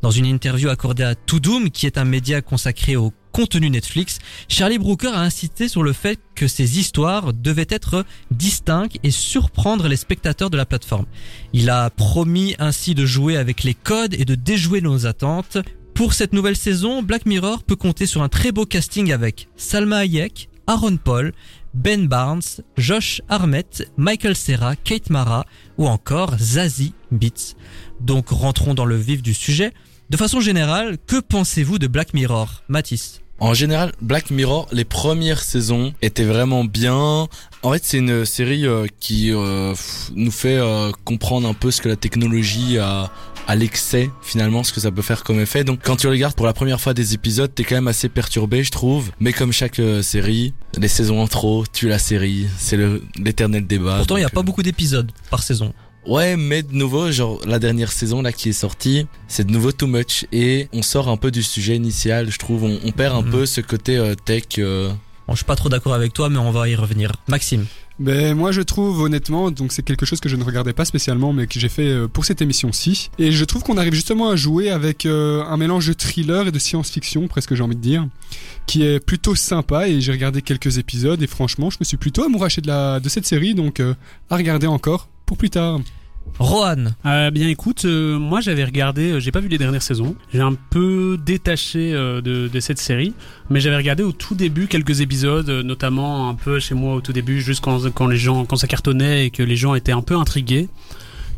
[0.02, 4.78] Dans une interview accordée à Toudoum, qui est un média consacré au contenu Netflix, Charlie
[4.78, 9.96] Brooker a insisté sur le fait que ces histoires devaient être distinctes et surprendre les
[9.96, 11.04] spectateurs de la plateforme.
[11.52, 15.58] Il a promis ainsi de jouer avec les codes et de déjouer nos attentes.
[15.92, 19.98] Pour cette nouvelle saison, Black Mirror peut compter sur un très beau casting avec Salma
[19.98, 21.34] Hayek, Aaron Paul,
[21.74, 25.44] Ben Barnes, Josh Arnett, Michael Serra, Kate Mara
[25.76, 27.54] ou encore Zazie Beats.
[28.00, 29.74] Donc rentrons dans le vif du sujet.
[30.08, 33.22] De façon générale, que pensez-vous de Black Mirror Mathis?
[33.40, 37.26] En général, Black Mirror, les premières saisons étaient vraiment bien.
[37.64, 39.74] En fait, c'est une série euh, qui euh,
[40.14, 43.10] nous fait euh, comprendre un peu ce que la technologie a
[43.48, 45.64] à l'excès finalement ce que ça peut faire comme effet.
[45.64, 48.64] Donc quand tu regardes pour la première fois des épisodes t'es quand même assez perturbé
[48.64, 49.10] je trouve.
[49.20, 52.48] Mais comme chaque série les saisons en trop tuent la série.
[52.58, 53.98] C'est le l'éternel débat.
[53.98, 55.72] Pourtant, il n'y a pas beaucoup d'épisodes par saison.
[56.06, 59.72] Ouais, mais de nouveau, genre la dernière saison là qui est sortie, c'est de nouveau
[59.72, 62.62] too much et on sort un peu du sujet initial, je trouve.
[62.64, 63.30] On, on perd un Mhm.
[63.30, 64.44] peu ce côté euh, tech.
[64.58, 64.90] euh,
[65.26, 67.10] Bon, je suis pas trop d'accord avec toi, mais on va y revenir.
[67.26, 67.66] Maxime.
[67.98, 71.32] Ben moi je trouve honnêtement, donc c'est quelque chose que je ne regardais pas spécialement,
[71.32, 73.10] mais que j'ai fait euh, pour cette émission-ci.
[73.18, 76.52] Et je trouve qu'on arrive justement à jouer avec euh, un mélange de thriller et
[76.52, 78.06] de science-fiction, presque j'ai envie de dire,
[78.66, 79.88] qui est plutôt sympa.
[79.88, 83.08] Et j'ai regardé quelques épisodes et franchement, je me suis plutôt amouraché de la de
[83.08, 83.94] cette série, donc euh,
[84.30, 85.80] à regarder encore pour plus tard.
[86.38, 86.86] Rohan.
[87.06, 90.40] Euh, bien écoute, euh, moi j'avais regardé, euh, j'ai pas vu les dernières saisons, j'ai
[90.40, 93.14] un peu détaché euh, de, de cette série,
[93.48, 97.00] mais j'avais regardé au tout début quelques épisodes, euh, notamment un peu chez moi au
[97.00, 99.92] tout début, juste quand, quand les gens, quand ça cartonnait et que les gens étaient
[99.92, 100.68] un peu intrigués.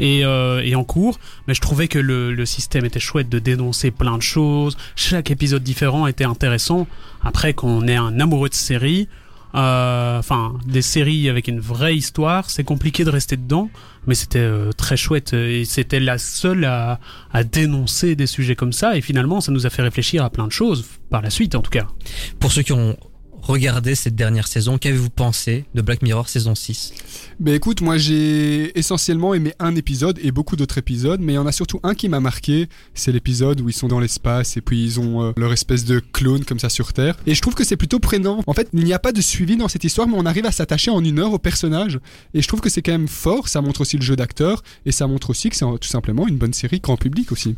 [0.00, 3.40] Et, euh, et en cours, mais je trouvais que le, le système était chouette de
[3.40, 4.76] dénoncer plein de choses.
[4.94, 6.86] Chaque épisode différent était intéressant.
[7.24, 11.96] Après, quand on est un amoureux de série, euh, enfin des séries avec une vraie
[11.96, 13.70] histoire, c'est compliqué de rester dedans,
[14.06, 17.00] mais c'était euh, très chouette et c'était la seule à,
[17.32, 20.46] à dénoncer des sujets comme ça et finalement ça nous a fait réfléchir à plein
[20.46, 21.86] de choses par la suite en tout cas.
[22.40, 22.96] Pour ceux qui ont
[23.42, 26.92] regardé cette dernière saison, qu'avez-vous pensé de Black Mirror saison 6
[27.40, 31.38] Ben écoute, moi j'ai essentiellement aimé un épisode et beaucoup d'autres épisodes, mais il y
[31.38, 34.60] en a surtout un qui m'a marqué, c'est l'épisode où ils sont dans l'espace et
[34.60, 37.16] puis ils ont euh, leur espèce de clone comme ça sur Terre.
[37.26, 38.42] Et je trouve que c'est plutôt prenant.
[38.46, 40.52] En fait, il n'y a pas de suivi dans cette histoire, mais on arrive à
[40.52, 41.98] s'attacher en une heure au personnage.
[42.34, 44.92] Et je trouve que c'est quand même fort, ça montre aussi le jeu d'acteur, et
[44.92, 47.56] ça montre aussi que c'est tout simplement une bonne série grand public aussi.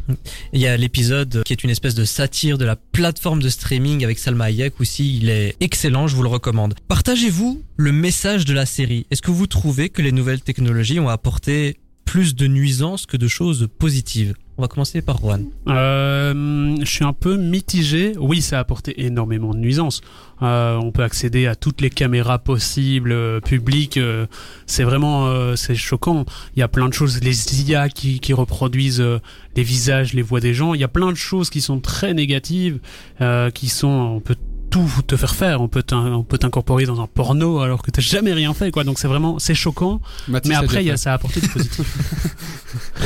[0.53, 4.05] Il y a l'épisode qui est une espèce de satire de la plateforme de streaming
[4.05, 6.74] avec Salma Hayek aussi, il est excellent, je vous le recommande.
[6.88, 9.06] Partagez-vous le message de la série.
[9.12, 13.28] Est-ce que vous trouvez que les nouvelles technologies ont apporté plus de nuisances que de
[13.28, 14.35] choses positives?
[14.59, 15.46] On va commencer par Juan.
[15.68, 18.14] Euh, je suis un peu mitigé.
[18.18, 20.00] Oui, ça a apporté énormément de nuisances.
[20.42, 23.98] Euh, on peut accéder à toutes les caméras possibles, euh, publiques.
[24.66, 26.24] c'est vraiment, c'est choquant.
[26.56, 27.22] Il y a plein de choses.
[27.22, 29.04] Les IA qui, qui reproduisent
[29.54, 30.74] les visages, les voix des gens.
[30.74, 32.80] Il y a plein de choses qui sont très négatives,
[33.54, 34.37] qui sont, on peut
[34.70, 35.61] tout te faire faire.
[35.61, 38.70] On peut t'in- on peut t'incorporer dans un porno alors que t'as jamais rien fait,
[38.70, 38.85] quoi.
[38.85, 40.00] Donc c'est vraiment, c'est choquant.
[40.28, 41.85] Mathis mais après, y a, ça a apporté du positif.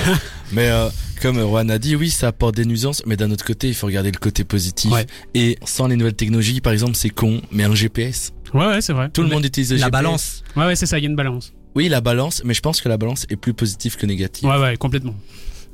[0.52, 0.88] Mais euh,
[1.22, 3.86] comme Juan a dit, oui, ça apporte des nuisances, mais d'un autre côté, il faut
[3.86, 4.92] regarder le côté positif.
[4.92, 5.06] Ouais.
[5.34, 8.32] Et sans les nouvelles technologies, par exemple, c'est con, mais un GPS.
[8.52, 9.08] ouais, ouais, c'est vrai.
[9.10, 9.92] Tout le monde utilise le La GPS.
[9.92, 10.42] balance.
[10.56, 10.98] Ouais, ouais, c'est ça.
[10.98, 11.52] Il y a une balance.
[11.74, 14.48] Oui, la balance, mais je pense que la balance est plus positive que négative.
[14.48, 15.14] Ouais, ouais, complètement.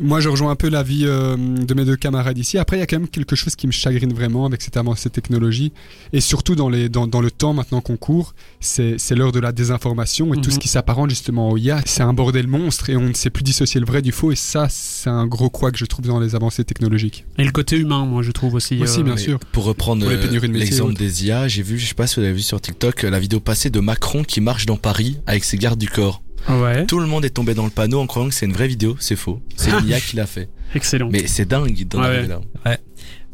[0.00, 2.56] Moi, je rejoins un peu l'avis euh, de mes deux camarades ici.
[2.56, 5.10] Après, il y a quand même quelque chose qui me chagrine vraiment avec cette avancée
[5.10, 5.72] technologie.
[6.14, 9.52] Et surtout dans, les, dans, dans le temps maintenant qu'on court, c'est l'heure de la
[9.52, 10.54] désinformation et tout Mhm.
[10.54, 11.82] ce qui s'apparente justement au IA.
[11.84, 14.32] C'est un bordel monstre et on ne sait plus dissocier le vrai du faux.
[14.32, 17.24] Et ça, c'est un gros quoi que je trouve dans les avancées technologiques.
[17.38, 18.80] Et le côté humain, moi, je trouve aussi.
[18.82, 19.38] Aussi, euh, bien sûr.
[19.52, 22.34] Pour reprendre euh, de l'exemple des IA, j'ai vu, je sais pas si vous l'avez
[22.34, 25.78] vu sur TikTok, la vidéo passée de Macron qui marche dans Paris avec ses gardes
[25.78, 26.22] du corps.
[26.48, 28.66] Ouais, Tout le monde est tombé dans le panneau en croyant que c'est une vraie
[28.68, 29.40] vidéo, c'est faux.
[29.56, 30.48] C'est une IA qui l'a fait.
[30.74, 31.08] excellent.
[31.10, 32.26] Mais c'est dingue d'en ouais.
[32.26, 32.40] là.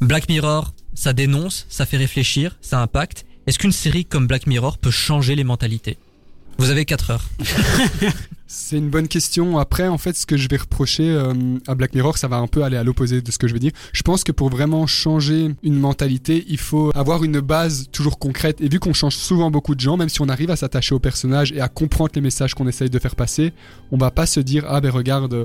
[0.00, 3.24] Black Mirror, ça dénonce, ça fait réfléchir, ça impacte.
[3.46, 5.96] Est-ce qu'une série comme Black Mirror peut changer les mentalités?
[6.58, 7.24] Vous avez 4 heures.
[8.48, 9.58] C'est une bonne question.
[9.58, 11.34] Après, en fait, ce que je vais reprocher euh,
[11.66, 13.58] à Black Mirror, ça va un peu aller à l'opposé de ce que je veux
[13.58, 13.72] dire.
[13.92, 18.60] Je pense que pour vraiment changer une mentalité, il faut avoir une base toujours concrète.
[18.60, 21.00] Et vu qu'on change souvent beaucoup de gens, même si on arrive à s'attacher au
[21.00, 23.52] personnage et à comprendre les messages qu'on essaye de faire passer,
[23.90, 25.34] on va pas se dire ah ben regarde.
[25.34, 25.44] euh,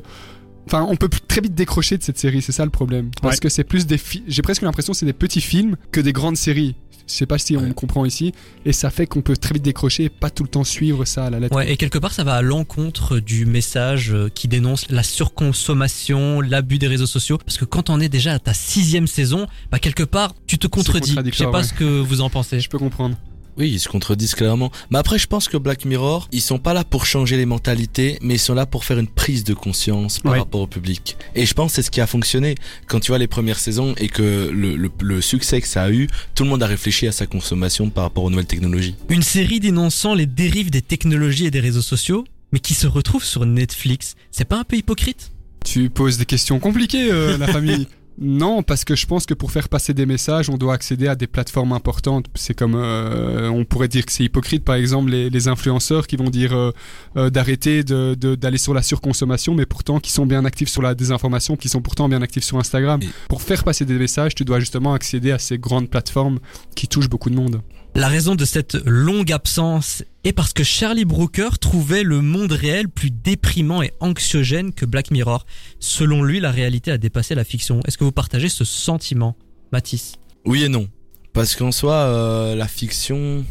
[0.68, 3.10] Enfin, on peut très vite décrocher de cette série, c'est ça le problème.
[3.20, 3.40] Parce Ouais.
[3.40, 6.38] que c'est plus des j'ai presque l'impression que c'est des petits films que des grandes
[6.38, 6.76] séries.
[7.12, 7.74] Je sais pas si on Ouais.
[7.74, 8.34] comprend ici.
[8.65, 11.26] Et ça fait qu'on peut très vite décrocher et pas tout le temps suivre ça
[11.26, 11.56] à la lettre.
[11.56, 16.41] Ouais, et quelque part, ça va à l'encontre du message euh, qui dénonce la surconsommation,
[16.41, 17.38] l'abus des réseaux sociaux.
[17.38, 20.67] Parce que quand on est déjà à ta sixième saison, bah quelque part, tu te
[20.67, 21.15] contredis.
[21.26, 21.63] Je sais pas ouais.
[21.63, 22.60] ce que vous en pensez.
[22.60, 23.15] Je peux comprendre.
[23.58, 24.72] Oui, ils se contredisent clairement.
[24.90, 28.18] Mais après, je pense que Black Mirror, ils sont pas là pour changer les mentalités,
[28.22, 30.40] mais ils sont là pour faire une prise de conscience par Ouais.
[30.40, 31.18] rapport au public.
[31.36, 32.56] Et je pense que c'est ce qui a fonctionné.
[32.88, 35.92] Quand tu vois les premières saisons et que le, le, le succès que ça a
[35.92, 38.96] eu, tout le monde a réfléchi à sa consommation par rapport aux nouvelles technologies.
[39.10, 42.23] Une série dénonçant les dérives des technologies et des réseaux sociaux,
[42.54, 44.15] mais qui se retrouve sur Netflix.
[44.32, 45.32] C'est pas un peu hypocrite?
[45.65, 47.88] Tu poses des questions compliquées, euh, la famille.
[48.24, 51.15] Non, parce que je pense que pour faire passer des messages, on doit accéder à
[51.15, 52.28] des plateformes importantes.
[52.36, 56.17] C'est comme, euh, on pourrait dire que c'est hypocrite, par exemple, les, les influenceurs qui
[56.17, 56.72] vont dire euh,
[57.17, 60.84] euh, d'arrêter de- de- d'aller sur la surconsommation, mais pourtant qui sont bien actifs sur
[60.84, 63.00] la désinformation, qui sont pourtant bien actifs sur Instagram.
[63.28, 66.38] Pour faire passer des messages, tu dois justement accéder à ces grandes plateformes
[66.76, 67.62] qui touchent beaucoup de monde.
[67.94, 72.87] La raison de cette longue absence est parce que Charlie Brooker trouvait le monde réel
[72.87, 75.46] plus déprimant et anxiogène que Black Mirror.
[75.79, 77.81] Selon lui, la réalité a dépassé la fiction.
[77.85, 79.35] Est-ce que vous partagez ce sentiment,
[79.73, 80.13] Mathis?
[80.46, 80.87] Oui et non.
[81.33, 83.44] Parce qu'en soi, euh, la fiction.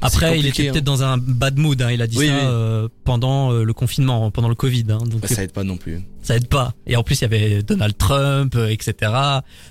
[0.00, 1.80] Après, il était peut-être dans un bad mood.
[1.82, 1.90] hein.
[1.90, 2.40] Il a dit Oui, ça oui.
[2.44, 4.84] euh, pendant euh, le confinement, pendant le Covid.
[4.90, 4.98] hein.
[4.98, 6.00] Donc Bah, ça aide pas non plus.
[6.22, 6.72] ça aide pas.
[6.86, 9.12] Et en plus, il y avait Donald Trump, euh, etc.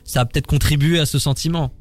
[0.03, 1.74] Ça a peut-être contribué à ce sentiment.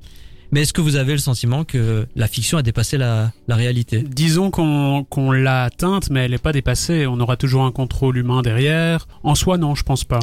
[0.53, 4.03] Mais est-ce que vous avez le sentiment que la fiction a dépassé la, réalité?
[4.03, 7.07] Disons qu'on qu'on l'a atteinte, mais elle n'est pas dépassée.
[7.07, 9.09] On aura toujours un contrôle humain derrière.
[9.23, 10.21] En soi, non, je pense pas.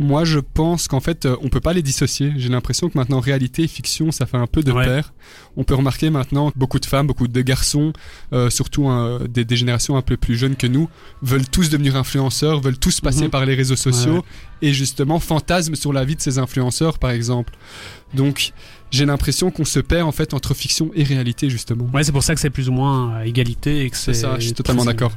[0.00, 2.32] Moi, je pense qu'en fait, euh, on peut pas les dissocier.
[2.36, 4.84] J'ai l'impression que maintenant, réalité et fiction, ça fait un peu de Ouais.
[4.84, 5.12] pair.
[5.56, 7.92] On peut remarquer maintenant que beaucoup de femmes, beaucoup de garçons,
[8.32, 10.88] euh, surtout hein, des, des générations un peu plus jeunes que nous,
[11.20, 13.30] veulent tous devenir influenceurs, veulent tous passer Mhm.
[13.30, 17.10] par les réseaux sociaux Ouais, et justement fantasment sur la vie de ces influenceurs, par
[17.10, 17.54] exemple.
[18.14, 18.52] Donc,
[18.92, 21.88] j'ai l'impression qu'on se perd en fait entre fiction et réalité, justement.
[21.92, 24.14] Ouais, c'est pour ça que c'est plus ou moins à égalité et que c'est.
[24.14, 25.12] C'est ça, je suis totalement d'accord.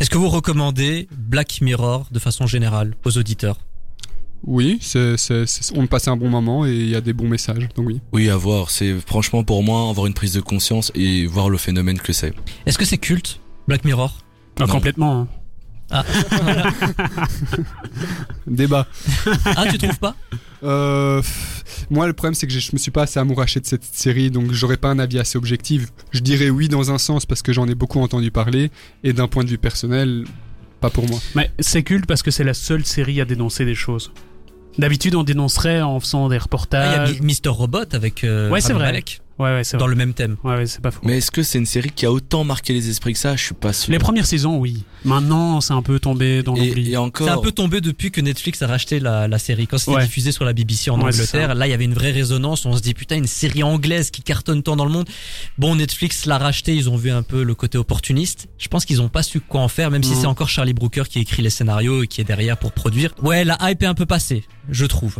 [0.00, 3.58] Est-ce que vous recommandez Black Mirror de façon générale aux auditeurs?
[4.44, 4.78] Oui,
[5.74, 8.00] on passe un bon moment et il y a des bons messages, donc oui.
[8.12, 8.70] Oui, à voir.
[8.70, 12.32] C'est franchement pour moi avoir une prise de conscience et voir le phénomène que c'est.
[12.64, 14.16] Est-ce que c'est culte Black Mirror?
[14.60, 14.66] Non.
[14.66, 15.20] complètement.
[15.22, 15.28] hein.
[15.90, 16.04] Ah,
[18.46, 18.86] Débat.
[19.56, 20.14] ah tu trouves pas?
[20.62, 21.22] Euh,
[21.90, 24.30] moi, le problème, c'est que je je me suis pas assez amouraché de cette série,
[24.30, 25.88] donc j'aurais pas un avis assez objectif.
[26.10, 28.70] Je dirais oui dans un sens parce que j'en ai beaucoup entendu parler,
[29.04, 30.24] et d'un point de vue personnel,
[30.80, 31.20] pas pour moi.
[31.34, 34.10] Mais c'est culte parce que c'est la seule série à dénoncer des choses.
[34.78, 37.12] D'habitude, on dénoncerait en faisant des Ah, Il y a reportages.
[37.20, 38.86] Mi- Mister Robot avec euh, Ouais, c'est vrai.
[38.86, 39.94] Malek Ouais, ouais, c'est dans vrai.
[39.94, 40.36] le même thème.
[40.44, 41.00] Ouais, ouais, c'est pas faux.
[41.04, 43.36] Mais est-ce que c'est une série qui a autant marqué les esprits que ça?
[43.36, 43.92] Je suis pas sûr.
[43.92, 44.82] Les premières saisons, oui.
[45.04, 46.92] Maintenant, c'est un peu tombé dans et, l'oubli.
[46.92, 47.26] et encore.
[47.28, 49.66] C'est un peu tombé depuis que Netflix a racheté la, la série.
[49.66, 50.02] Quand c'était Ouais.
[50.04, 52.66] diffusé sur la BBC en Ouais, Angleterre, là il y avait une vraie résonance.
[52.66, 55.08] On se dit putain une série anglaise qui cartonne tant dans le monde.
[55.56, 58.48] Bon Netflix l'a racheté, ils ont vu un peu le côté opportuniste.
[58.58, 60.20] Je pense qu'ils ont pas su quoi en faire, même si Mhm.
[60.20, 63.14] c'est encore Charlie Brooker qui écrit les scénarios et qui est derrière pour produire.
[63.22, 65.16] Ouais, la hype est un peu passée, je trouve.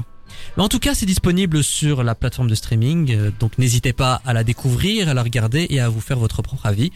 [0.57, 4.21] Mais en tout cas, c'est disponible sur la plateforme de streaming, euh, donc n'hésitez pas
[4.25, 6.91] à la découvrir, à la regarder et à vous faire votre propre avis.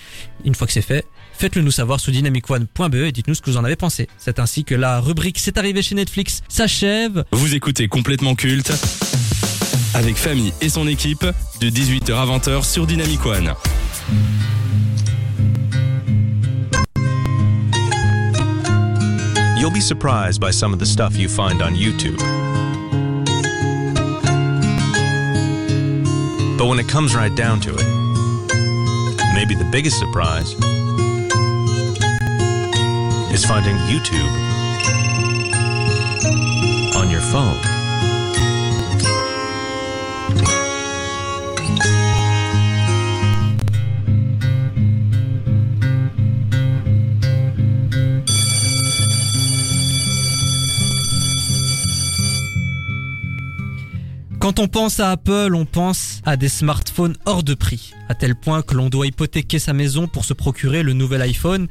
[0.45, 3.57] Une fois que c'est fait, faites-le nous savoir sur dynamicone.be et dites-nous ce que vous
[3.57, 4.09] en avez pensé.
[4.19, 7.25] C'est ainsi que la rubrique C'est arrivé chez Netflix s'achève.
[7.33, 8.73] Vous écoutez complètement culte
[9.95, 11.25] avec Famille et son équipe
[11.61, 13.55] de 18h à 20h sur Dynamic One.
[19.63, 22.19] You'll be surprised by some of the stuff you find on YouTube.
[26.63, 27.85] But when it comes right down to it,
[29.35, 30.53] maybe the biggest surprise
[33.35, 34.31] is finding YouTube
[36.95, 37.72] on your phone.
[54.53, 58.35] Quand on pense à Apple, on pense à des smartphones hors de prix, à tel
[58.35, 61.69] point que l'on doit hypothéquer sa maison pour se procurer le nouvel iPhone,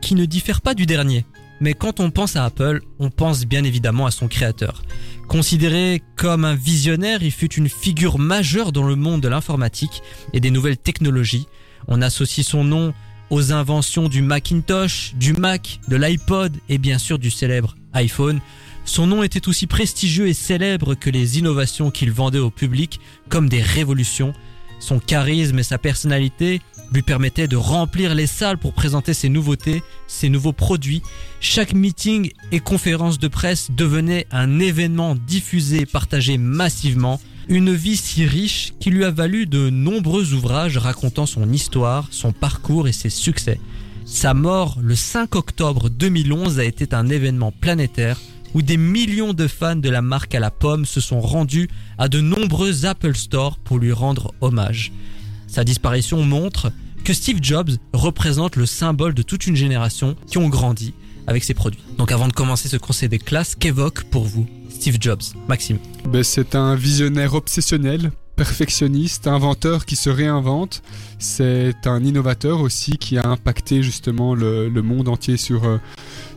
[0.00, 1.26] qui ne diffère pas du dernier.
[1.60, 4.82] Mais quand on pense à Apple, on pense bien évidemment à son créateur.
[5.28, 10.00] Considéré comme un visionnaire, il fut une figure majeure dans le monde de l'informatique
[10.32, 11.48] et des nouvelles technologies.
[11.86, 12.94] On associe son nom
[13.28, 18.40] aux inventions du Macintosh, du Mac, de l'iPod et bien sûr du célèbre iPhone.
[18.84, 23.48] Son nom était aussi prestigieux et célèbre que les innovations qu'il vendait au public comme
[23.48, 24.32] des révolutions.
[24.80, 26.60] Son charisme et sa personnalité
[26.92, 31.02] lui permettaient de remplir les salles pour présenter ses nouveautés, ses nouveaux produits.
[31.40, 37.20] Chaque meeting et conférence de presse devenait un événement diffusé et partagé massivement.
[37.48, 42.32] Une vie si riche qui lui a valu de nombreux ouvrages racontant son histoire, son
[42.32, 43.60] parcours et ses succès.
[44.04, 48.18] Sa mort le 5 octobre 2011 a été un événement planétaire
[48.54, 52.08] où des millions de fans de la marque à la pomme se sont rendus à
[52.08, 54.92] de nombreux Apple Store pour lui rendre hommage.
[55.46, 56.72] Sa disparition montre
[57.04, 60.94] que Steve Jobs représente le symbole de toute une génération qui ont grandi
[61.26, 61.82] avec ses produits.
[61.98, 65.78] Donc avant de commencer ce conseil des classes, qu'évoque pour vous Steve Jobs Maxime?
[66.08, 70.82] Ben, c'est un visionnaire obsessionnel perfectionniste, inventeur qui se réinvente.
[71.18, 75.78] C'est un innovateur aussi qui a impacté justement le, le monde entier sur, euh,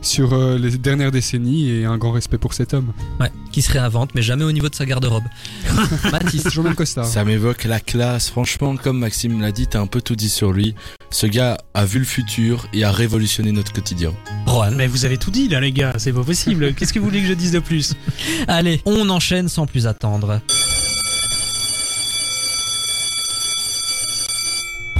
[0.02, 2.92] sur euh, les dernières décennies et un grand respect pour cet homme.
[3.20, 5.24] Ouais, qui se réinvente, mais jamais au niveau de sa garde-robe.
[6.12, 6.44] Mathis.
[6.44, 7.06] Toujours même costard.
[7.06, 8.30] Ça m'évoque la classe.
[8.30, 10.74] Franchement, comme Maxime l'a dit, t'as un peu tout dit sur lui.
[11.10, 14.12] Ce gars a vu le futur et a révolutionné notre quotidien.
[14.46, 14.72] Rohan.
[14.72, 16.74] Mais vous avez tout dit là, les gars, c'est pas possible.
[16.74, 17.94] Qu'est-ce que vous voulez que je dise de plus?
[18.48, 20.40] Allez, on enchaîne sans plus attendre.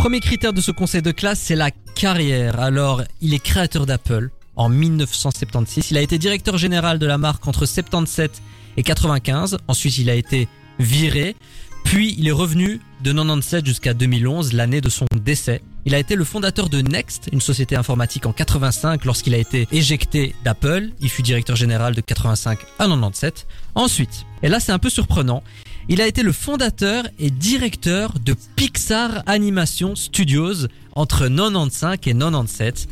[0.07, 2.61] Premier critère de ce conseil de classe, c'est la carrière.
[2.61, 5.90] Alors, il est créateur d'Apple en 1976.
[5.90, 8.40] Il a été directeur général de la marque entre 77
[8.76, 9.59] et 95.
[9.66, 10.46] Ensuite, il a été
[10.78, 11.34] viré.
[11.82, 15.61] Puis, il est revenu de 97 jusqu'à 2011, l'année de son décès.
[15.89, 19.68] Il a été le fondateur de Next, une société informatique en 85 lorsqu'il a été
[19.70, 20.91] éjecté d'Apple.
[21.01, 23.47] Il fut directeur général de 85 à 97.
[23.76, 25.45] Ensuite, et là c'est un peu surprenant,
[25.89, 30.66] il a été le fondateur et directeur de Pixar Animation Studios
[30.97, 32.89] entre 95 et 97.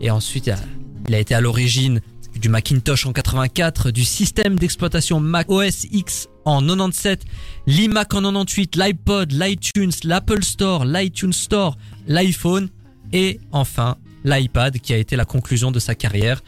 [0.00, 0.46] Et ensuite,
[1.08, 2.00] il a- été à l'origine
[2.40, 7.24] du Macintosh en 84, du système d'exploitation Mac OS X en 97,
[7.66, 11.76] l'iMac en 98, l'iPod, l'iTunes, l'Apple Store, l'iTunes Store,
[12.06, 12.68] l'iPhone
[13.12, 16.42] et enfin l'iPad qui a été la conclusion de sa carrière.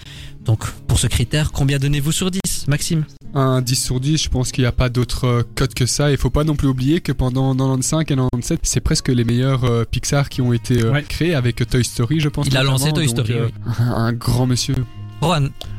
[0.45, 3.05] Donc pour ce critère, combien donnez-vous sur 10, Maxime?
[3.35, 6.11] Un 10 sur 10, je pense qu'il n'y a pas d'autre euh, cote que ça.
[6.11, 9.65] Il faut pas non plus oublier que pendant 95 et 97, c'est presque les meilleurs
[9.65, 12.47] euh, Pixar qui ont été euh, créés avec Toy Story, je pense.
[12.47, 12.93] Il a lancé.
[12.93, 13.75] Toy Donc, Story, oui.
[13.79, 14.75] un, grand monsieur.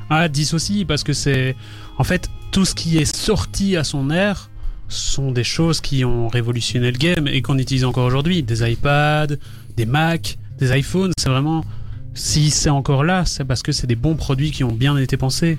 [0.09, 1.55] Ah, 10 aussi, parce que c'est.
[1.97, 4.49] En fait, tout ce qui est sorti à son ère
[4.87, 8.41] sont des choses qui ont révolutionné le game et qu'on utilise encore aujourd'hui.
[8.41, 9.35] Des iPads,
[9.77, 11.63] des Mac, des iPhones, c'est vraiment.
[12.15, 15.15] Si c'est encore là, c'est parce que c'est des bons produits qui ont bien été
[15.15, 15.57] pensés.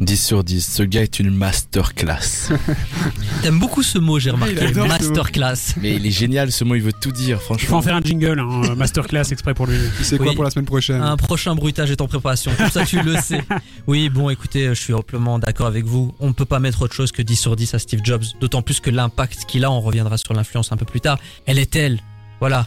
[0.00, 2.50] 10 sur 10, ce gars est une masterclass.
[3.42, 4.72] T'aimes beaucoup ce mot, j'ai remarqué.
[4.74, 5.74] Masterclass.
[5.80, 7.82] Mais il est génial, ce mot, il veut tout dire, Il faut en franchement.
[7.82, 9.76] faire un jingle, hein, masterclass exprès pour lui.
[10.02, 10.34] C'est quoi Oui.
[10.34, 13.42] pour la semaine prochaine Un prochain bruitage est en préparation, comme ça tu le sais.
[13.86, 16.14] Oui, bon, écoutez, je suis amplement d'accord avec vous.
[16.20, 18.62] On ne peut pas mettre autre chose que 10 sur 10 à Steve Jobs, d'autant
[18.62, 21.70] plus que l'impact qu'il a, on reviendra sur l'influence un peu plus tard, elle est
[21.70, 21.98] telle.
[22.40, 22.66] Voilà.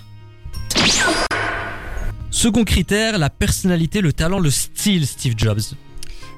[2.29, 5.61] Second critère, la personnalité, le talent, le style Steve Jobs.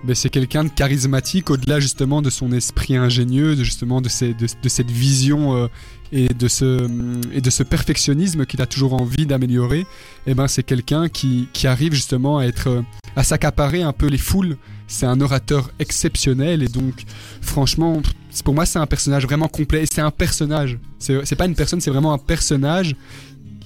[0.05, 4.91] Mais c'est quelqu'un de charismatique au-delà justement de son esprit ingénieux, de justement de, cette
[4.91, 5.67] vision euh,
[6.11, 9.85] et, de ce, perfectionnisme qu'il a toujours envie d'améliorer.
[10.27, 12.81] Et ben c'est quelqu'un qui, qui arrive justement à être euh,
[13.15, 14.57] à s'accaparer un peu les foules.
[14.87, 17.03] C'est un orateur exceptionnel et donc
[17.41, 18.01] franchement
[18.43, 20.79] pour moi c'est un personnage vraiment complet et c'est un personnage.
[20.99, 22.95] C'est pas une personne, c'est vraiment un personnage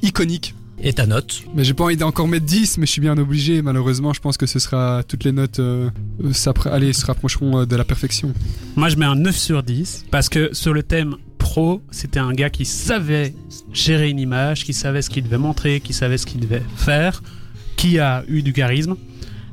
[0.04, 0.54] iconique.
[0.82, 3.62] Et ta note Mais j'ai pas envie d'encore mettre 10, mais je suis bien obligé.
[3.62, 5.90] Malheureusement, je pense que ce sera toutes les notes euh,
[6.24, 8.34] euh, allez, se rapprocheront euh, de la perfection.
[8.76, 12.32] Moi, je mets un 9 sur 10 parce que sur le thème pro, c'était un
[12.32, 13.34] gars qui savait
[13.74, 17.24] gérer une image, qui savait ce qu'il devait montrer, qui savait ce qu'il devait faire,
[17.76, 18.96] qui a eu du charisme.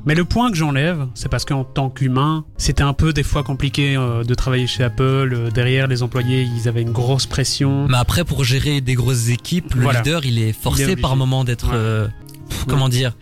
[0.05, 3.41] Mais le point que j'enlève, c'est parce qu'en tant qu'humain, c'était un peu des fois
[3.43, 5.03] compliqué euh, de travailler chez Apple.
[5.33, 7.87] Euh, derrière, les employés, ils avaient une grosse pression.
[7.87, 9.99] Mais après, pour gérer des grosses équipes, le Voilà.
[10.01, 11.75] leader, il est forcé Il est par moment d'être, Ouais.
[11.75, 12.07] euh,
[12.49, 13.13] pff, comment dire,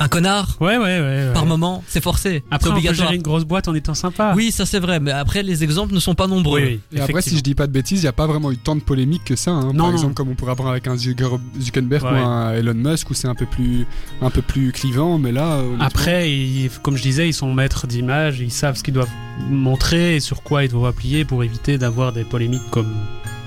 [0.00, 0.56] un connard.
[0.60, 1.00] Ouais, ouais, ouais.
[1.00, 1.30] ouais.
[1.34, 2.42] Par moment, c'est forcé.
[2.50, 4.32] Après, on peut gérer une grosse boîte en étant sympa.
[4.36, 6.60] Oui, ça c'est vrai, mais après les exemples ne sont pas nombreux.
[6.60, 6.98] Oui, oui.
[6.98, 8.76] Et après, si je dis pas de bêtises, il n'y a pas vraiment eu tant
[8.76, 9.50] de polémiques que ça.
[9.52, 9.72] hein.
[9.72, 9.92] Non, Par non.
[9.92, 12.10] exemple, comme on pourrait avoir avec un Zucker- Zuckerberg Ouais.
[12.10, 13.86] ou un Elon Musk, où c'est un peu plus,
[14.20, 15.18] un peu plus clivant.
[15.18, 18.94] Mais là, Après, ils- comme je disais, ils sont maîtres d'image, ils savent ce qu'ils
[18.94, 19.08] doivent
[19.50, 22.92] montrer et sur quoi ils doivent appuyer pour éviter d'avoir des polémiques comme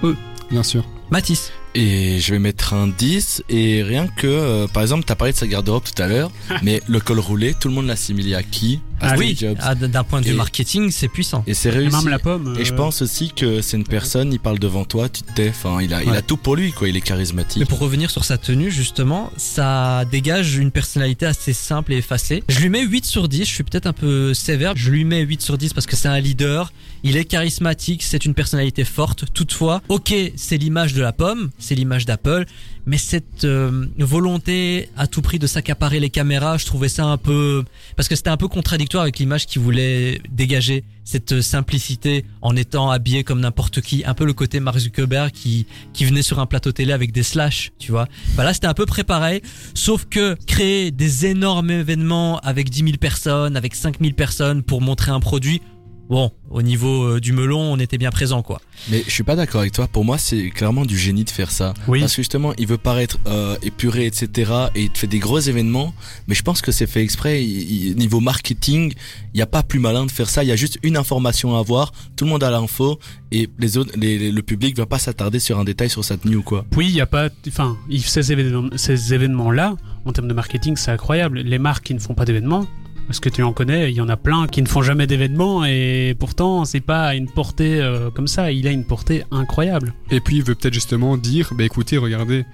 [0.03, 0.15] eux.
[0.49, 0.83] bien sûr.
[1.11, 1.51] Mathis.
[1.77, 5.37] Et je vais mettre un 10 et rien que, euh, par exemple, t'as parlé de
[5.37, 6.31] sa garde-robe tout à l'heure,
[6.63, 8.79] mais le col roulé, tout le monde l'assimile à qui?
[9.01, 9.57] À Ah Steve oui, Jobs.
[9.59, 11.43] ah, d'un point de vue Et- marketing, c'est puissant.
[11.47, 11.93] Et c'est réussi.
[11.97, 14.85] même la pomme, Et je euh, pense aussi que c'est une personne, il parle devant
[14.85, 15.49] toi, tu te tais.
[15.49, 16.87] Enfin, il a, il a tout pour lui, quoi.
[16.87, 17.59] Il est charismatique.
[17.59, 22.41] Mais pour revenir sur sa tenue, justement, ça dégage une personnalité assez simple et effacée.
[22.47, 24.71] Je lui mets 8 sur 10, je suis peut-être un peu sévère.
[24.77, 26.71] Je lui mets 8 sur 10 parce que c'est un leader,
[27.03, 29.25] il est charismatique, c'est une personnalité forte.
[29.33, 32.45] Toutefois, ok, c'est l'image de la pomme, c'est l'image d'Apple,
[32.85, 37.17] mais cette euh, volonté à tout prix de s'accaparer les caméras, je trouvais ça un
[37.17, 37.63] peu...
[37.95, 40.83] Parce que c'était un peu contradictoire avec l'image qu'il voulait dégager.
[41.03, 45.67] Cette simplicité en étant habillé comme n'importe qui, un peu le côté Mark Zuckerberg qui,
[45.93, 48.07] qui venait sur un plateau télé avec des slash, tu vois.
[48.35, 49.43] Bah là, c'était un peu préparé,
[49.73, 54.81] sauf que créer des énormes événements avec 10 000 personnes, avec 5 000 personnes pour
[54.81, 55.61] montrer un produit,
[56.09, 58.61] bon, au niveau euh, du melon, on était bien présent, quoi.
[58.89, 59.87] Mais je suis pas d'accord avec toi.
[59.87, 61.73] Pour moi, c'est clairement du génie de faire ça.
[61.87, 61.99] Oui.
[62.01, 64.51] Parce que justement, il veut paraître euh, épuré, etc.
[64.75, 65.93] Et il te fait des gros événements.
[66.27, 67.43] Mais je pense que c'est fait exprès.
[67.43, 68.93] Il- il- niveau marketing,
[69.33, 70.43] il n'y a pas plus malin de faire ça.
[70.43, 71.91] Il y a juste une information à avoir.
[72.15, 72.99] Tout le monde a l'info.
[73.31, 76.17] Et les autres, les- les- le public va pas s'attarder sur un détail sur sa
[76.17, 76.65] tenue ou quoi.
[76.75, 77.29] Oui, il y a pas.
[77.47, 79.75] Enfin, il- ces événements, ces événements-là,
[80.05, 81.39] en termes de marketing, c'est incroyable.
[81.39, 82.67] Les marques qui ne font pas d'événements,
[83.07, 85.63] parce que tu en connais, il y en a plein qui ne font jamais d'événements
[85.65, 88.51] et pourtant, c'est pas une portée euh, comme ça.
[88.51, 89.93] Il a une portée incroyable.
[90.11, 92.45] Et puis il veut peut-être justement dire, bah écoutez, regardez,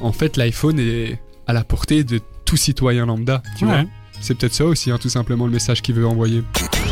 [0.00, 3.42] en fait l'iPhone est à la portée de tout citoyen lambda.
[3.58, 3.72] Tu Ouais.
[3.72, 3.84] vois
[4.20, 6.42] C'est peut-être ça aussi, hein, tout simplement le message qu'il veut envoyer.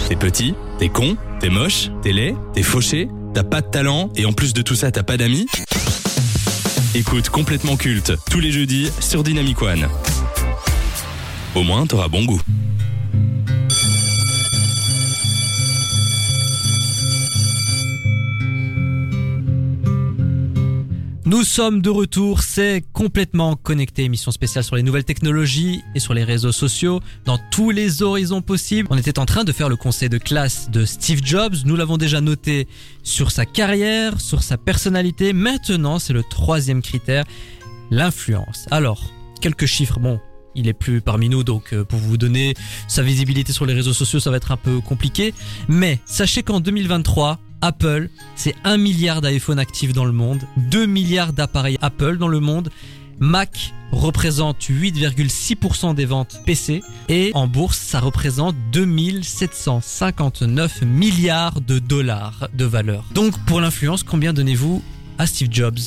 [0.08, 4.26] T'es petit, t'es con, t'es moche, t'es laid, t'es fauché, t'as pas de talent et
[4.26, 5.46] en plus de tout ça, t'as pas d'amis
[6.96, 9.86] Écoute complètement culte tous les jeudis sur Dynamic One.
[11.56, 12.40] Au moins, t'auras bon goût.
[21.26, 26.12] Nous sommes de retour, c'est complètement connecté, émission spéciale sur les nouvelles technologies et sur
[26.12, 28.88] les réseaux sociaux, dans tous les horizons possibles.
[28.90, 31.96] On était en train de faire le conseil de classe de Steve Jobs, nous l'avons
[31.96, 32.68] déjà noté
[33.02, 37.24] sur sa carrière, sur sa personnalité, maintenant c'est le troisième critère,
[37.90, 38.66] l'influence.
[38.70, 39.10] Alors,
[39.40, 40.20] quelques chiffres, bon,
[40.54, 42.54] il est plus parmi nous, donc euh, pour vous donner
[42.86, 45.32] sa visibilité sur les réseaux sociaux, ça va être un peu compliqué.
[45.68, 51.32] Mais sachez qu'en 2023, Apple, c'est 1 milliard d'iPhone actifs dans le monde, 2 milliards
[51.32, 52.68] d'appareils Apple dans le monde.
[53.20, 62.50] Mac représente 8,6% des ventes PC et en bourse, ça représente 2759 milliards de dollars
[62.52, 63.06] de valeur.
[63.14, 64.82] Donc pour l'influence, combien donnez-vous
[65.16, 65.78] à Steve Jobs?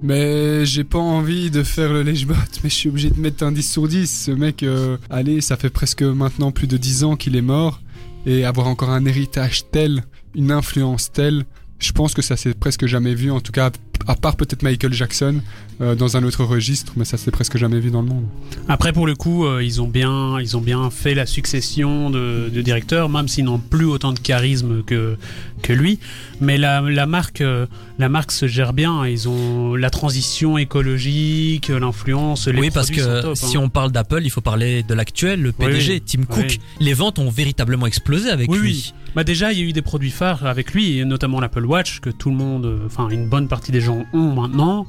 [0.00, 3.50] Mais j'ai pas envie de faire le lèche mais je suis obligé de mettre un
[3.50, 4.26] 10 sur 10.
[4.26, 7.80] Ce mec, euh, allez, ça fait presque maintenant plus de 10 ans qu'il est mort.
[8.26, 10.02] Et avoir encore un héritage tel,
[10.38, 11.44] une influence telle,
[11.78, 13.70] je pense que ça s'est presque jamais vu, en tout cas,
[14.06, 15.40] à part peut-être Michael Jackson,
[15.80, 18.24] euh, dans un autre registre, mais ça s'est presque jamais vu dans le monde.
[18.68, 22.50] Après, pour le coup, euh, ils ont bien, ils ont bien fait la succession de,
[22.52, 25.16] de directeurs, même s'ils n'ont plus autant de charisme que
[25.62, 25.98] que lui.
[26.40, 27.66] Mais la, la marque, euh,
[27.98, 29.06] la marque se gère bien.
[29.06, 33.60] Ils ont la transition écologique, l'influence, les oui, parce que top, si hein.
[33.64, 36.44] on parle d'Apple, il faut parler de l'actuel, le PDG, Oui, Tim Cook.
[36.48, 36.60] oui.
[36.80, 38.94] Les ventes ont véritablement explosé avec oui, lui.
[39.18, 41.98] Bah déjà, il y a eu des produits phares avec lui, et notamment l'Apple Watch,
[41.98, 44.86] que tout le monde, euh, enfin une bonne partie des gens ont maintenant.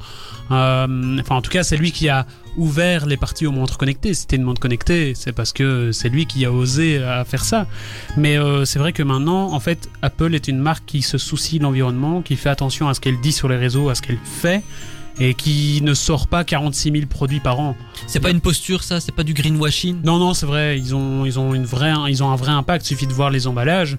[0.51, 4.13] Euh, Enfin, en tout cas, c'est lui qui a ouvert les parties aux montres connectées.
[4.13, 7.43] Si c'était une montre connectée, c'est parce que c'est lui qui a osé à faire
[7.43, 7.65] ça.
[8.17, 11.57] Mais euh, c'est vrai que maintenant, en fait, Apple est une marque qui se soucie
[11.57, 14.19] de l'environnement, qui fait attention à ce qu'elle dit sur les réseaux, à ce qu'elle
[14.23, 14.61] fait.
[15.19, 17.75] Et qui ne sort pas 46 000 produits par an.
[18.05, 18.99] C'est pas une posture, ça?
[18.99, 20.01] C'est pas du greenwashing?
[20.03, 20.77] Non, non, c'est vrai.
[20.77, 22.85] Ils ont, ils ont une vraie, ils ont un vrai impact.
[22.85, 23.97] Il suffit de voir les emballages.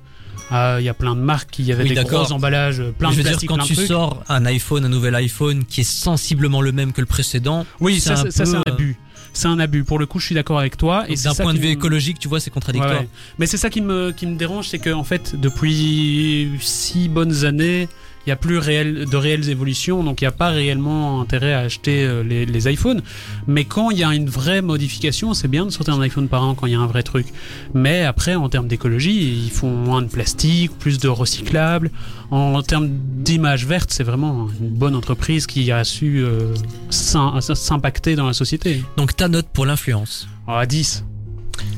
[0.52, 3.14] Euh, Il y a plein de marques qui avaient Oui, des gros emballages, plein je
[3.14, 3.86] de veux dire, plastique, quand tu trucs.
[3.86, 8.00] sors un iPhone, un nouvel iPhone qui est sensiblement le même que le précédent, Oui,
[8.00, 8.96] ça, c'est un abus.
[9.32, 9.84] C'est un abus.
[9.84, 11.04] Pour le coup, je suis d'accord avec toi.
[11.08, 12.92] Et D'un point de vue me- écologique, tu vois, c'est contradictoire.
[12.94, 13.08] Ouais, ouais.
[13.38, 17.44] Mais c'est ça qui me, qui me dérange, c'est que en fait, depuis six bonnes
[17.44, 17.88] années,
[18.26, 21.54] il n'y a plus réel, de réelles évolutions, donc il n'y a pas réellement intérêt
[21.54, 23.02] à acheter euh, les, les iPhones.
[23.46, 26.42] Mais quand il y a une vraie modification, c'est bien de sortir un iPhone par
[26.44, 27.26] an quand il y a un vrai truc.
[27.72, 31.90] Mais après, en termes d'écologie, ils font moins de plastique, plus de recyclables.
[32.30, 36.52] En termes d'image verte, c'est vraiment une bonne entreprise qui a su euh,
[36.90, 38.84] s'im- s'impacter dans la société.
[38.96, 41.04] Donc ta note pour l'influence À 10.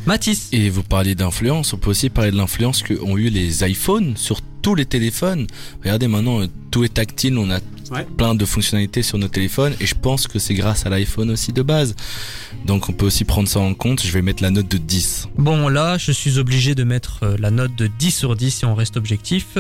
[0.07, 0.49] Mathis.
[0.53, 4.40] Et vous parliez d'influence, on peut aussi parler de l'influence qu'ont eu les iPhones sur
[4.62, 5.46] tous les téléphones.
[5.82, 7.58] Regardez maintenant, euh, tout est tactile, on a
[7.90, 8.06] Ouais.
[8.16, 11.52] plein de fonctionnalités sur nos téléphones et je pense que c'est grâce à l'iPhone aussi
[11.52, 11.94] de base.
[12.64, 15.28] Donc on peut aussi prendre ça en compte, je vais mettre la note de 10.
[15.36, 18.64] Bon, là, je suis obligé de mettre euh, la note de 10 sur 10 si
[18.64, 19.58] on reste objectif.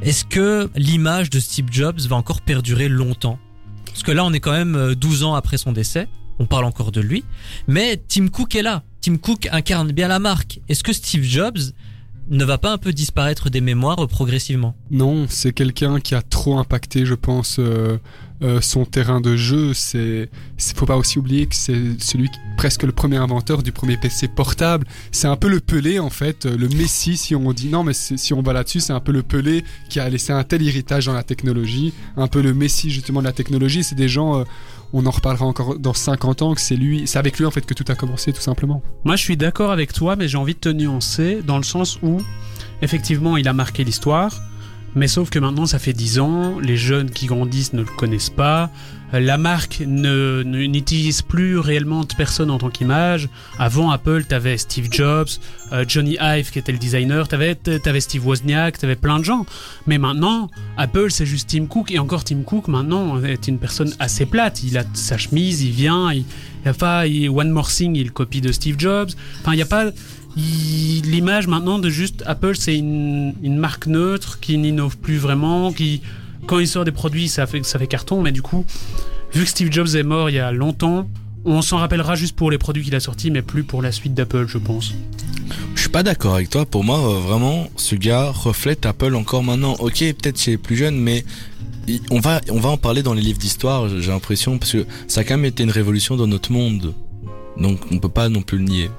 [0.00, 3.38] Est-ce que l'image de Steve Jobs va encore perdurer longtemps?
[3.84, 6.08] Parce que là, on est quand même euh, 12 ans après son décès.
[6.38, 7.24] On parle encore de lui.
[7.68, 8.84] Mais Tim Cook est là.
[9.02, 10.60] Tim Cook incarne bien la marque.
[10.70, 11.58] Est-ce que Steve Jobs
[12.30, 16.58] ne va pas un peu disparaître des mémoires progressivement Non, c'est quelqu'un qui a trop
[16.58, 17.98] impacté, je pense, euh,
[18.42, 19.74] euh, son terrain de jeu.
[19.74, 20.30] C'est,
[20.74, 24.86] faut pas aussi oublier que c'est celui presque le premier inventeur du premier PC portable.
[25.10, 27.94] C'est un peu le Pelé en fait, euh, le Messi si on dit non, mais
[27.94, 31.06] si on va là-dessus, c'est un peu le Pelé qui a laissé un tel héritage
[31.06, 33.82] dans la technologie, un peu le Messi justement de la technologie.
[33.82, 34.44] C'est des gens,
[34.92, 37.64] on en reparlera encore dans 50 ans, que c'est lui, c'est avec lui en fait
[37.64, 38.82] que tout a commencé tout simplement.
[39.04, 41.98] Moi, je suis d'accord avec toi, mais j'ai envie de te nuancer dans le sens
[42.02, 42.18] où,
[42.82, 44.40] effectivement, il a marqué l'histoire,
[44.96, 48.30] Mais sauf que maintenant, ça fait 10 ans, les jeunes qui grandissent ne le connaissent
[48.30, 48.70] pas.
[49.12, 53.28] La marque ne n'utilise plus réellement de personne en tant qu'image.
[53.58, 55.28] Avant Apple, t'avais Steve Jobs,
[55.72, 59.46] euh, Johnny Ive qui était le designer, t'avais avais Steve Wozniak, t'avais plein de gens.
[59.88, 63.92] Mais maintenant, Apple c'est juste Tim Cook et encore Tim Cook maintenant est une personne
[63.98, 64.62] assez plate.
[64.62, 66.24] Il a sa chemise, il vient, il,
[66.64, 69.10] il a pas il- One More Thing, il copie de Steve Jobs.
[69.40, 69.86] Enfin, il y a pas
[70.36, 76.02] l'image maintenant de juste Apple c'est une, marque neutre qui n'innove plus vraiment, qui
[76.46, 78.64] quand il sort des produits ça fait ça fait carton, mais du coup
[79.32, 81.08] vu que Steve Jobs est mort il y a longtemps,
[81.44, 84.14] on s'en rappellera juste pour les produits qu'il a sortis, mais plus pour la suite
[84.14, 84.92] d'Apple, je pense.
[85.74, 86.66] Je suis pas d'accord avec toi.
[86.66, 89.74] Pour moi, euh, vraiment, ce gars reflète Apple encore maintenant.
[89.80, 91.24] Ok, peut-être chez les plus jeunes, mais
[92.10, 95.22] on va, on va en parler dans les livres d'histoire, j'ai l'impression, parce que ça
[95.22, 96.94] a quand même été une révolution dans notre monde.
[97.56, 98.90] Donc, on peut pas non plus le nier.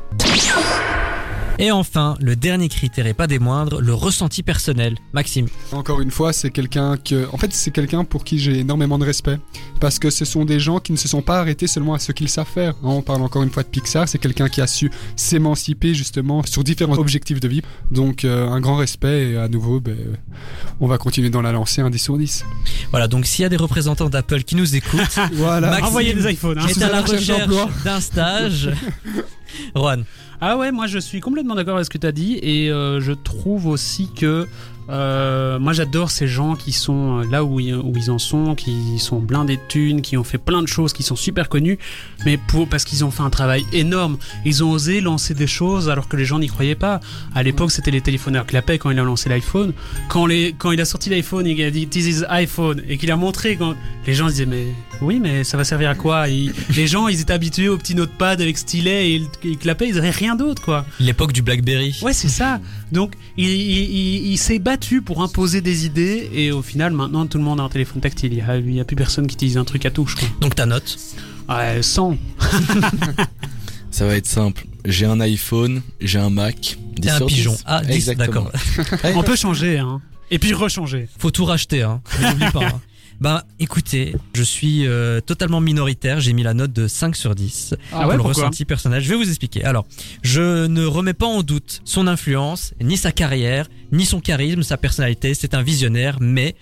[1.59, 4.97] Et enfin, le dernier critère et pas des moindres, le ressenti personnel.
[5.13, 5.47] Maxime.
[5.71, 7.27] Encore une fois, c'est quelqu'un que.
[7.33, 9.37] En fait, c'est quelqu'un pour qui j'ai énormément de respect.
[9.79, 12.11] Parce que ce sont des gens qui ne se sont pas arrêtés seulement à ce
[12.11, 12.73] qu'ils savent faire.
[12.83, 16.43] Hein, On parle encore une fois de Pixar, c'est quelqu'un qui a su s'émanciper justement
[16.43, 17.61] sur différents objectifs de vie.
[17.91, 19.97] Donc, euh, un grand respect et à nouveau, ben,
[20.79, 22.45] on va continuer dans la lancée, un 10 sur 10.
[22.91, 25.69] Voilà, donc s'il y a des représentants d'Apple qui nous écoutent, Voilà.
[25.69, 26.67] Maxime Envoyez des iPhones, hein.
[26.67, 28.71] est à la recherche d'un stage.
[29.75, 30.05] Juan.
[30.43, 32.99] Ah ouais, moi je suis complètement d'accord avec ce que tu as dit et euh,
[32.99, 34.47] je trouve aussi que
[34.91, 38.55] euh, moi j'adore ces gens qui sont euh, là où ils, où ils en sont,
[38.55, 41.79] qui sont blindés de thunes, qui ont fait plein de choses, qui sont super connus,
[42.25, 44.17] mais pour, parce qu'ils ont fait un travail énorme.
[44.45, 46.99] Ils ont osé lancer des choses alors que les gens n'y croyaient pas.
[47.33, 49.73] À l'époque c'était les téléphoneurs clapaient quand il a lancé l'iPhone.
[50.09, 52.97] Quand, les, quand il a sorti l'iPhone et qu'il a dit This is iPhone et
[52.97, 53.75] qu'il a montré, quand
[54.05, 54.67] les gens se disaient mais
[55.01, 56.27] oui mais ça va servir à quoi?
[56.27, 59.87] Et Les gens ils étaient habitués au petit notepad avec stylet et ils, ils clapaient,
[59.87, 60.85] ils avaient rien d'autre quoi.
[60.99, 61.97] L'époque du Blackberry.
[62.01, 62.59] Ouais, c'est ça.
[62.91, 67.25] Donc, il, il- il- il s'est battu pour imposer des idées et au final, maintenant,
[67.25, 68.33] tout le monde a un téléphone tactile.
[68.33, 70.15] Il n'y a, il y a plus personne qui utilise un truc à touche.
[70.15, 70.27] Quoi.
[70.41, 70.97] Donc ta note
[71.49, 72.17] Ouais, 100.
[73.91, 74.65] Ça va être simple.
[74.85, 76.77] J'ai un iPhone, j'ai un Mac.
[76.95, 77.35] 10 T'es un sur 10.
[77.35, 77.57] pigeon.
[77.65, 78.47] Ah, 10, Exactement.
[78.93, 79.11] d'accord.
[79.15, 80.01] On peut changer, hein.
[80.29, 81.07] Et puis rechanger.
[81.19, 82.01] Faut tout racheter, hein.
[82.21, 82.65] N'oublie pas.
[82.65, 82.81] hein.
[83.21, 87.75] Bah écoutez, je suis euh, totalement minoritaire, j'ai mis la note de 5 sur 10
[87.93, 88.99] Ah pour ouais, le ressenti personnel.
[89.03, 89.63] Je vais vous expliquer.
[89.63, 89.85] Alors,
[90.23, 94.75] je ne remets pas en doute son influence, ni sa carrière, ni son charisme, sa
[94.75, 96.55] personnalité, c'est un visionnaire, mais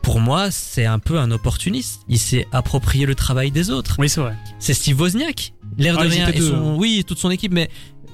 [0.00, 2.00] pour moi, c'est un peu un opportuniste.
[2.08, 3.96] Il s'est approprié le travail des autres.
[3.98, 4.34] Oui, c'est vrai.
[4.58, 5.52] C'est Steve Wozniak.
[5.76, 6.28] L'air Ah, de rien.
[6.30, 6.74] Et son, hein.
[6.78, 7.68] oui, toute son équipe, mais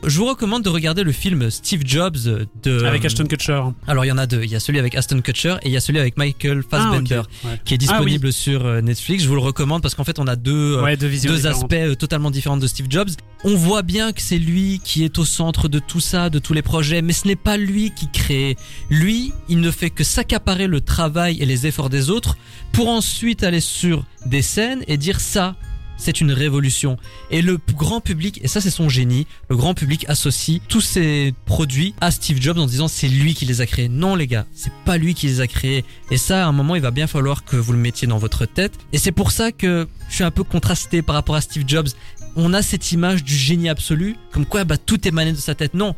[0.07, 2.16] je vous recommande de regarder le film Steve Jobs
[2.62, 2.84] de.
[2.84, 3.61] Avec Ashton Kutcher.
[3.86, 4.42] Alors il y en a deux.
[4.42, 7.22] Il y a celui avec Aston Kutcher et il y a celui avec Michael Fassbender
[7.44, 7.48] Ah.
[7.48, 7.61] Ouais.
[7.64, 9.22] qui est disponible sur euh, Netflix.
[9.24, 11.94] Je vous le recommande parce qu'en fait on a deux, euh, Ouais, deux aspects euh,
[11.94, 13.11] totalement différents de Steve Jobs.
[13.44, 16.55] On voit bien que c'est lui qui est au centre de tout ça, de tous
[16.55, 18.57] les projets, mais ce n'est pas lui qui crée.
[18.90, 22.36] Lui, il ne fait que s'accaparer le travail et les efforts des autres
[22.72, 25.57] pour ensuite aller sur des scènes et dire ça.
[25.97, 26.97] C'est une révolution.
[27.30, 31.34] Et le grand public, et ça c'est son génie, le grand public associe tous ces
[31.47, 33.88] produits à Steve Jobs en disant c'est lui qui les a créés.
[33.88, 35.84] Non les gars, c'est pas lui qui les a créés.
[36.11, 38.47] Et ça, à un moment, il va bien falloir que vous le mettiez dans votre
[38.47, 38.78] tête.
[38.92, 41.88] Et c'est pour ça que je suis un peu contrasté par rapport à Steve Jobs.
[42.36, 45.74] On a cette image du génie absolu, comme quoi bah, tout émanait de sa tête.
[45.74, 45.95] Non,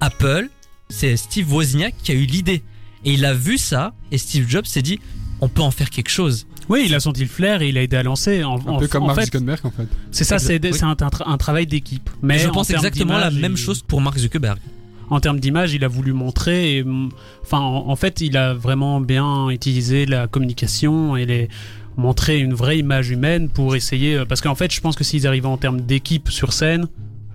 [0.00, 0.48] Apple,
[0.88, 2.62] c'est Steve Wozniak qui a eu l'idée.
[3.04, 5.00] Et il a vu ça, et Steve Jobs s'est dit,
[5.40, 6.46] on peut en faire quelque chose.
[6.70, 8.44] Oui, il a senti le flair et il a aidé à lancer.
[8.44, 9.88] En, Un en- peu comme en Mark fait, Zuckerberg en fait.
[10.10, 10.70] C'est ça, c'est Oui.
[10.82, 12.08] un, un tra- un travail d'équipe.
[12.22, 14.58] Mais je en pense exactement la même chose pour Mark Zuckerberg.
[15.10, 16.76] en termes d'image, il a voulu montrer.
[16.78, 16.84] et,
[17.42, 21.48] Enfin, en, en fait, il a vraiment bien utilisé la communication et les
[21.96, 24.14] montrer une vraie image humaine pour essayer.
[24.18, 26.86] euh, Parce qu'en fait, je pense que s'ils arrivaient en termes d'équipe sur scène,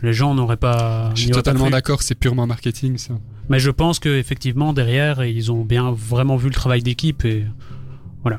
[0.01, 1.11] les gens n'auraient pas.
[1.15, 3.15] Je suis totalement d'accord, c'est purement marketing ça.
[3.49, 7.43] Mais je pense que effectivement derrière, ils ont bien vraiment vu le travail d'équipe et
[8.21, 8.37] voilà.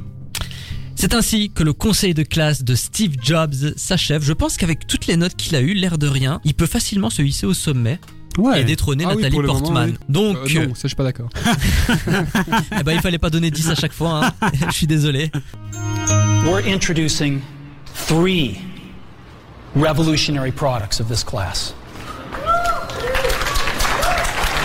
[0.99, 4.23] C'est ainsi que le conseil de classe de Steve Jobs s'achève.
[4.25, 7.11] Je pense qu'avec toutes les notes qu'il a eues, l'air de rien, il peut facilement
[7.11, 8.01] se hisser au sommet.
[8.39, 8.63] Ouais.
[8.63, 9.91] Et détrôner Ah Nathalie moment, Portman.
[9.91, 9.97] oui.
[10.09, 11.29] Donc, Euh, non, ça je suis pas d'accord.
[12.79, 14.27] eh ben, il fallait pas donner 10 à chaque fois.
[14.43, 14.51] hein.
[14.71, 15.31] Je suis désolé.
[16.47, 17.41] We're introducing
[18.09, 18.57] three
[19.75, 21.75] revolutionary products of this class.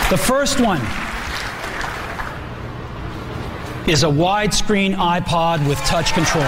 [0.09, 0.81] The first one
[3.87, 6.45] is a widescreen iPod with touch controls.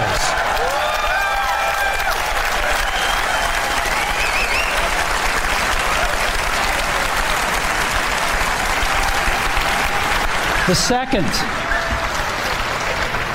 [10.66, 11.26] The second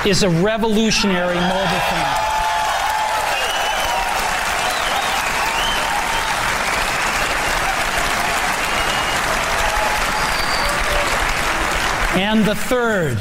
[0.08, 2.30] is a revolutionary mobile phone.
[12.18, 13.18] And the third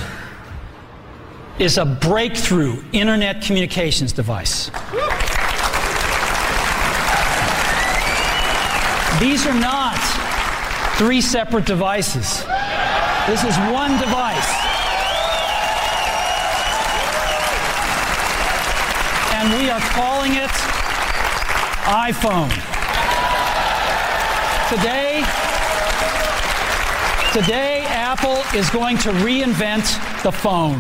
[1.60, 4.72] is a breakthrough internet communications device.
[9.20, 10.00] These are not
[10.98, 12.46] three separate devices.
[13.28, 14.50] This is one device.
[19.36, 20.50] And we are calling it
[21.84, 22.50] iPhone.
[24.70, 25.24] Today,
[27.34, 30.78] today Apple is going to reinvent the phone.